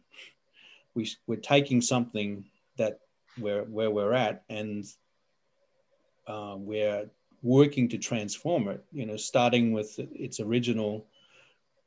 We, 0.94 1.10
we're 1.26 1.36
taking 1.40 1.80
something 1.80 2.44
that 2.76 3.00
where 3.36 3.64
where 3.64 3.90
we're 3.90 4.12
at, 4.12 4.44
and 4.48 4.84
uh, 6.28 6.54
we're 6.56 7.10
working 7.42 7.88
to 7.88 7.98
transform 7.98 8.68
it. 8.68 8.84
You 8.92 9.06
know, 9.06 9.16
starting 9.16 9.72
with 9.72 9.98
its 9.98 10.38
original 10.38 11.06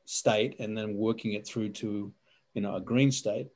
state, 0.06 0.58
and 0.60 0.78
then 0.78 0.98
working 0.98 1.34
it 1.34 1.48
through 1.48 1.70
to 1.70 2.12
you 2.54 2.62
know 2.62 2.76
a 2.76 2.82
green 2.82 3.12
state. 3.12 3.48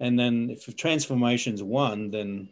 And 0.00 0.18
then 0.18 0.50
if 0.50 0.74
transformation's 0.76 1.62
one, 1.62 2.10
then 2.10 2.48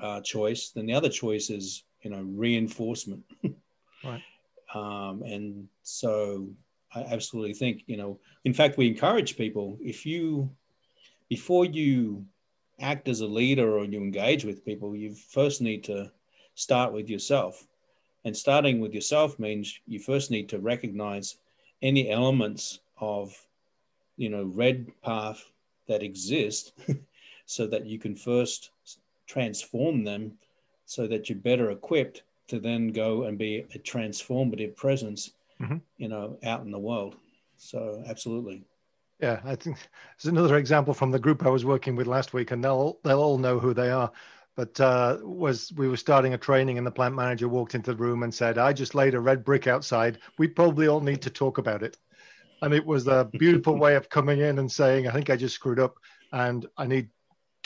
uh, 0.00 0.20
choice, 0.22 0.70
then 0.70 0.86
the 0.86 0.94
other 0.94 1.08
choice 1.08 1.50
is 1.50 1.84
you 2.02 2.10
know 2.10 2.22
reinforcement. 2.22 3.24
right. 4.04 4.22
Um, 4.74 5.22
and 5.22 5.68
so 5.82 6.48
I 6.94 7.02
absolutely 7.02 7.54
think 7.54 7.82
you 7.86 7.96
know. 7.96 8.18
In 8.44 8.54
fact, 8.54 8.78
we 8.78 8.86
encourage 8.86 9.36
people 9.36 9.78
if 9.80 10.06
you 10.06 10.50
before 11.28 11.64
you 11.64 12.24
act 12.80 13.08
as 13.08 13.20
a 13.20 13.26
leader 13.26 13.76
or 13.76 13.84
you 13.84 13.98
engage 13.98 14.44
with 14.44 14.64
people, 14.64 14.94
you 14.94 15.14
first 15.14 15.60
need 15.60 15.84
to 15.84 16.10
start 16.54 16.92
with 16.92 17.08
yourself. 17.08 17.66
And 18.24 18.36
starting 18.36 18.80
with 18.80 18.94
yourself 18.94 19.38
means 19.38 19.78
you 19.86 19.98
first 19.98 20.30
need 20.30 20.48
to 20.50 20.58
recognize 20.58 21.36
any 21.82 22.10
elements 22.10 22.80
of, 23.00 23.34
you 24.16 24.28
know, 24.28 24.44
red 24.44 24.86
path 25.02 25.44
that 25.86 26.02
exist 26.02 26.72
so 27.46 27.66
that 27.66 27.86
you 27.86 27.98
can 27.98 28.14
first 28.14 28.70
transform 29.26 30.04
them 30.04 30.32
so 30.86 31.06
that 31.06 31.28
you're 31.28 31.38
better 31.38 31.70
equipped 31.70 32.22
to 32.48 32.58
then 32.58 32.88
go 32.88 33.24
and 33.24 33.38
be 33.38 33.66
a 33.74 33.78
transformative 33.78 34.76
presence, 34.76 35.30
mm-hmm. 35.60 35.76
you 35.96 36.08
know, 36.08 36.38
out 36.44 36.62
in 36.62 36.70
the 36.70 36.78
world. 36.78 37.16
So 37.56 38.02
absolutely. 38.06 38.64
Yeah, 39.20 39.40
I 39.44 39.56
think 39.56 39.76
there's 40.16 40.30
another 40.30 40.56
example 40.56 40.94
from 40.94 41.10
the 41.10 41.18
group 41.18 41.44
I 41.44 41.50
was 41.50 41.64
working 41.64 41.96
with 41.96 42.06
last 42.06 42.32
week, 42.32 42.52
and 42.52 42.62
they'll 42.62 42.98
they'll 43.02 43.20
all 43.20 43.38
know 43.38 43.58
who 43.58 43.74
they 43.74 43.90
are. 43.90 44.12
But 44.54 44.80
uh, 44.80 45.18
was 45.22 45.72
we 45.76 45.88
were 45.88 45.96
starting 45.96 46.34
a 46.34 46.38
training, 46.38 46.78
and 46.78 46.86
the 46.86 46.92
plant 46.92 47.14
manager 47.14 47.48
walked 47.48 47.74
into 47.74 47.92
the 47.92 47.96
room 47.96 48.22
and 48.22 48.32
said, 48.32 48.58
"I 48.58 48.72
just 48.72 48.94
laid 48.94 49.14
a 49.14 49.20
red 49.20 49.44
brick 49.44 49.66
outside. 49.66 50.18
We 50.38 50.46
probably 50.48 50.86
all 50.86 51.00
need 51.00 51.22
to 51.22 51.30
talk 51.30 51.58
about 51.58 51.82
it." 51.82 51.96
And 52.62 52.72
it 52.72 52.84
was 52.84 53.06
a 53.08 53.24
beautiful 53.24 53.76
way 53.78 53.96
of 53.96 54.08
coming 54.08 54.40
in 54.40 54.58
and 54.60 54.70
saying, 54.70 55.08
"I 55.08 55.12
think 55.12 55.30
I 55.30 55.36
just 55.36 55.56
screwed 55.56 55.80
up, 55.80 55.96
and 56.32 56.66
I 56.76 56.86
need 56.86 57.10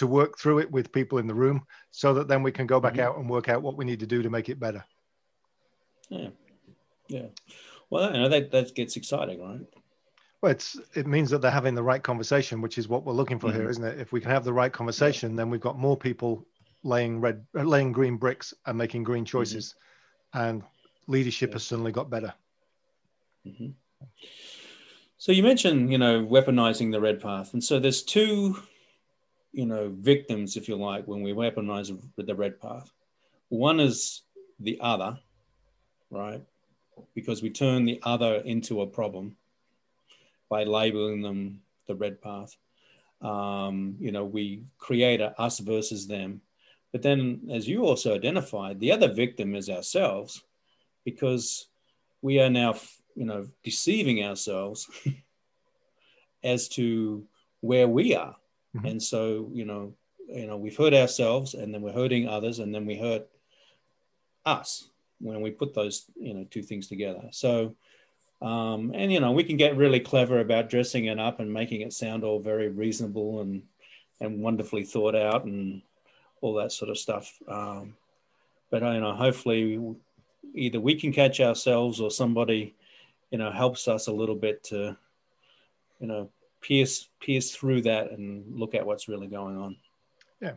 to 0.02 0.06
work 0.06 0.38
through 0.38 0.58
it 0.58 0.70
with 0.70 0.92
people 0.92 1.18
in 1.18 1.26
the 1.26 1.34
room, 1.34 1.64
so 1.90 2.14
that 2.14 2.28
then 2.28 2.42
we 2.42 2.52
can 2.52 2.66
go 2.66 2.80
back 2.80 2.94
mm-hmm. 2.94 3.06
out 3.06 3.18
and 3.18 3.30
work 3.30 3.48
out 3.48 3.62
what 3.62 3.76
we 3.76 3.84
need 3.84 4.00
to 4.00 4.06
do 4.06 4.22
to 4.22 4.30
make 4.30 4.48
it 4.48 4.60
better." 4.60 4.84
Yeah, 6.10 6.30
yeah. 7.08 7.26
Well, 7.88 8.12
you 8.12 8.20
know 8.20 8.28
that 8.28 8.50
that 8.50 8.74
gets 8.74 8.96
exciting, 8.96 9.40
right? 9.40 9.66
Well, 10.40 10.52
it's 10.52 10.76
it 10.94 11.06
means 11.06 11.30
that 11.30 11.40
they're 11.40 11.50
having 11.50 11.76
the 11.76 11.82
right 11.82 12.02
conversation, 12.02 12.60
which 12.60 12.76
is 12.78 12.88
what 12.88 13.04
we're 13.04 13.12
looking 13.12 13.38
for 13.38 13.48
mm-hmm. 13.48 13.60
here, 13.60 13.70
isn't 13.70 13.84
it? 13.84 14.00
If 14.00 14.12
we 14.12 14.20
can 14.20 14.30
have 14.30 14.44
the 14.44 14.52
right 14.52 14.72
conversation, 14.72 15.36
then 15.36 15.50
we've 15.50 15.60
got 15.60 15.78
more 15.78 15.96
people 15.96 16.46
laying 16.82 17.20
red, 17.20 17.46
uh, 17.56 17.62
laying 17.62 17.92
green 17.92 18.16
bricks 18.16 18.52
and 18.66 18.76
making 18.76 19.04
green 19.04 19.24
mm-hmm. 19.24 19.38
choices, 19.38 19.74
mm-hmm. 20.34 20.48
and 20.48 20.62
leadership 21.06 21.50
yeah. 21.50 21.54
has 21.54 21.64
suddenly 21.64 21.92
got 21.92 22.10
better. 22.10 22.34
Mm-hmm. 23.46 23.70
So 25.18 25.30
you 25.30 25.44
mentioned, 25.44 25.92
you 25.92 25.98
know, 25.98 26.26
weaponizing 26.26 26.90
the 26.90 27.00
red 27.00 27.20
path, 27.20 27.52
and 27.52 27.62
so 27.62 27.78
there's 27.78 28.02
two, 28.02 28.58
you 29.52 29.66
know, 29.66 29.92
victims, 29.94 30.56
if 30.56 30.68
you 30.68 30.76
like, 30.76 31.06
when 31.06 31.22
we 31.22 31.32
weaponize 31.32 31.96
the 32.16 32.34
red 32.34 32.60
path. 32.60 32.90
One 33.48 33.80
is 33.80 34.22
the 34.60 34.78
other, 34.80 35.18
right? 36.10 36.42
Because 37.14 37.42
we 37.42 37.50
turn 37.50 37.84
the 37.84 38.00
other 38.02 38.36
into 38.36 38.80
a 38.80 38.86
problem 38.86 39.36
by 40.48 40.64
labeling 40.64 41.22
them 41.22 41.60
the 41.86 41.94
red 41.94 42.20
path. 42.20 42.56
Um, 43.20 43.96
you 44.00 44.10
know, 44.10 44.24
we 44.24 44.64
create 44.78 45.20
a 45.20 45.38
us 45.40 45.58
versus 45.58 46.06
them. 46.06 46.40
But 46.92 47.02
then, 47.02 47.48
as 47.50 47.68
you 47.68 47.84
also 47.84 48.14
identified, 48.14 48.80
the 48.80 48.92
other 48.92 49.12
victim 49.12 49.54
is 49.54 49.70
ourselves 49.70 50.42
because 51.04 51.68
we 52.20 52.40
are 52.40 52.50
now 52.50 52.74
you 53.14 53.24
know, 53.24 53.48
deceiving 53.62 54.24
ourselves 54.24 54.88
as 56.44 56.68
to 56.70 57.24
where 57.60 57.88
we 57.88 58.14
are. 58.14 58.36
Mm-hmm. 58.76 58.86
And 58.86 59.02
so, 59.02 59.50
you 59.52 59.64
know, 59.64 59.94
you 60.28 60.46
know, 60.46 60.56
we've 60.56 60.76
hurt 60.76 60.94
ourselves 60.94 61.54
and 61.54 61.72
then 61.72 61.82
we're 61.82 61.92
hurting 61.92 62.28
others 62.28 62.58
and 62.58 62.74
then 62.74 62.86
we 62.86 62.96
hurt 62.96 63.28
us 64.46 64.88
when 65.20 65.40
we 65.40 65.50
put 65.50 65.74
those, 65.74 66.04
you 66.16 66.34
know, 66.34 66.46
two 66.50 66.62
things 66.62 66.88
together. 66.88 67.28
So, 67.30 67.74
um, 68.40 68.90
and 68.94 69.12
you 69.12 69.20
know, 69.20 69.32
we 69.32 69.44
can 69.44 69.56
get 69.56 69.76
really 69.76 70.00
clever 70.00 70.40
about 70.40 70.68
dressing 70.68 71.04
it 71.04 71.18
up 71.18 71.38
and 71.38 71.52
making 71.52 71.82
it 71.82 71.92
sound 71.92 72.24
all 72.24 72.40
very 72.40 72.68
reasonable 72.68 73.40
and 73.40 73.62
and 74.20 74.40
wonderfully 74.40 74.84
thought 74.84 75.14
out 75.14 75.44
and 75.44 75.82
all 76.40 76.54
that 76.54 76.72
sort 76.72 76.90
of 76.90 76.98
stuff. 76.98 77.38
Um, 77.48 77.94
but 78.70 78.82
you 78.82 79.00
know, 79.00 79.14
hopefully, 79.14 79.94
either 80.54 80.80
we 80.80 80.98
can 80.98 81.12
catch 81.12 81.40
ourselves 81.40 82.00
or 82.00 82.10
somebody, 82.10 82.74
you 83.30 83.38
know, 83.38 83.52
helps 83.52 83.86
us 83.86 84.08
a 84.08 84.12
little 84.12 84.34
bit 84.34 84.64
to, 84.64 84.96
you 86.00 86.06
know, 86.06 86.30
pierce 86.62 87.08
pierce 87.20 87.54
through 87.54 87.82
that 87.82 88.12
and 88.12 88.58
look 88.58 88.74
at 88.74 88.86
what's 88.86 89.08
really 89.08 89.26
going 89.26 89.58
on. 89.58 89.76
Yeah. 90.40 90.54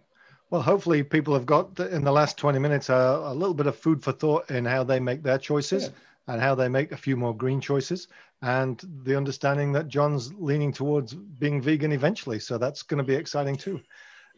Well, 0.50 0.62
hopefully, 0.62 1.04
people 1.04 1.34
have 1.34 1.46
got 1.46 1.80
in 1.80 2.04
the 2.04 2.12
last 2.12 2.38
20 2.38 2.60
minutes 2.60 2.90
uh, 2.90 3.22
a 3.26 3.34
little 3.34 3.56
bit 3.56 3.68
of 3.68 3.76
food 3.76 4.04
for 4.04 4.12
thought 4.12 4.50
in 4.50 4.64
how 4.64 4.84
they 4.84 5.00
make 5.00 5.24
their 5.24 5.38
choices. 5.38 5.86
Yeah 5.86 5.90
and 6.28 6.42
how 6.42 6.56
they 6.56 6.68
make 6.68 6.92
a 6.92 6.98
few 6.98 7.16
more 7.16 7.36
green 7.36 7.62
choices 7.62 8.08
and 8.42 8.84
the 9.04 9.16
understanding 9.16 9.72
that 9.74 9.88
John's 9.88 10.34
leaning 10.34 10.72
towards 10.72 11.14
being 11.14 11.62
vegan 11.62 11.92
eventually. 11.92 12.40
So 12.40 12.58
that's 12.58 12.84
going 12.84 12.98
to 12.98 13.04
be 13.04 13.16
exciting 13.16 13.56
too. 13.56 13.82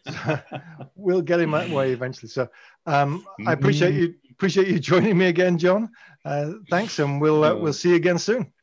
we'll 0.96 1.22
get 1.22 1.40
him 1.40 1.52
that 1.52 1.70
way 1.70 1.92
eventually. 1.92 2.30
So 2.30 2.50
um, 2.86 3.26
I 3.46 3.54
appreciate 3.54 3.96
you 3.96 4.16
appreciate 4.32 4.68
you 4.68 4.80
joining 4.80 5.18
me 5.18 5.26
again, 5.26 5.58
John. 5.58 5.90
Uh, 6.24 6.54
thanks, 6.70 7.00
and 7.00 7.20
we'll 7.20 7.44
uh, 7.44 7.56
we'll 7.56 7.74
see 7.74 7.90
you 7.90 7.96
again 7.96 8.18
soon. 8.18 8.54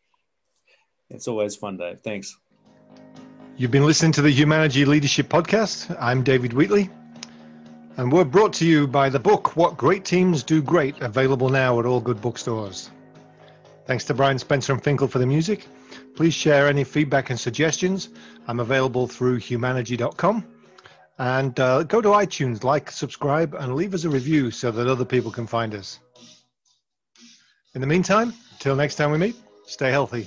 It's 1.11 1.29
always 1.29 1.57
fun, 1.57 1.77
Dave. 1.77 2.01
Thanks. 2.01 2.37
You've 3.57 3.71
been 3.71 3.87
listening 3.87 4.11
to 4.13 4.23
the 4.23 4.33
Humanity 4.33 4.85
Leadership 4.85 5.29
Podcast. 5.29 5.97
I'm 6.01 6.25
David 6.25 6.53
Wheatley. 6.53 6.91
And 7.97 8.11
we're 8.11 8.25
brought 8.25 8.53
to 8.55 8.67
you 8.67 8.89
by 8.89 9.09
the 9.09 9.21
book 9.21 9.55
What 9.55 9.77
Great 9.77 10.05
Teams 10.05 10.43
Do 10.43 10.61
Great, 10.61 11.01
available 11.01 11.49
now 11.49 11.79
at 11.79 11.87
all 11.87 12.01
good 12.01 12.21
bookstores. 12.21 12.91
Thanks 13.87 14.05
to 14.07 14.15
Brian 14.15 14.41
Spencer 14.41 14.73
and 14.73 14.83
Finkel 14.83 15.07
for 15.07 15.21
the 15.21 15.27
music. 15.27 15.69
Please 16.17 16.35
share 16.35 16.67
any 16.67 16.83
feedback 16.83 17.31
and 17.31 17.39
suggestions. 17.39 18.09
I'm 18.49 18.59
available 18.59 19.07
through 19.07 19.37
humanity.com. 19.37 20.45
And 21.21 21.61
uh, 21.61 21.85
go 21.85 22.01
to 22.01 22.09
iTunes, 22.09 22.65
like, 22.65 22.91
subscribe, 22.91 23.55
and 23.55 23.77
leave 23.77 23.95
us 23.95 24.03
a 24.03 24.11
review 24.11 24.51
so 24.51 24.73
that 24.73 24.89
other 24.89 25.05
people 25.05 25.31
can 25.31 25.47
find 25.47 25.77
us. 25.77 26.01
In 27.77 27.81
the 27.81 27.87
meantime, 27.87 28.35
till 28.59 28.75
next 28.75 28.97
time 28.97 29.13
we 29.13 29.19
meet, 29.19 29.37
stay 29.65 29.93
healthy. 29.93 30.27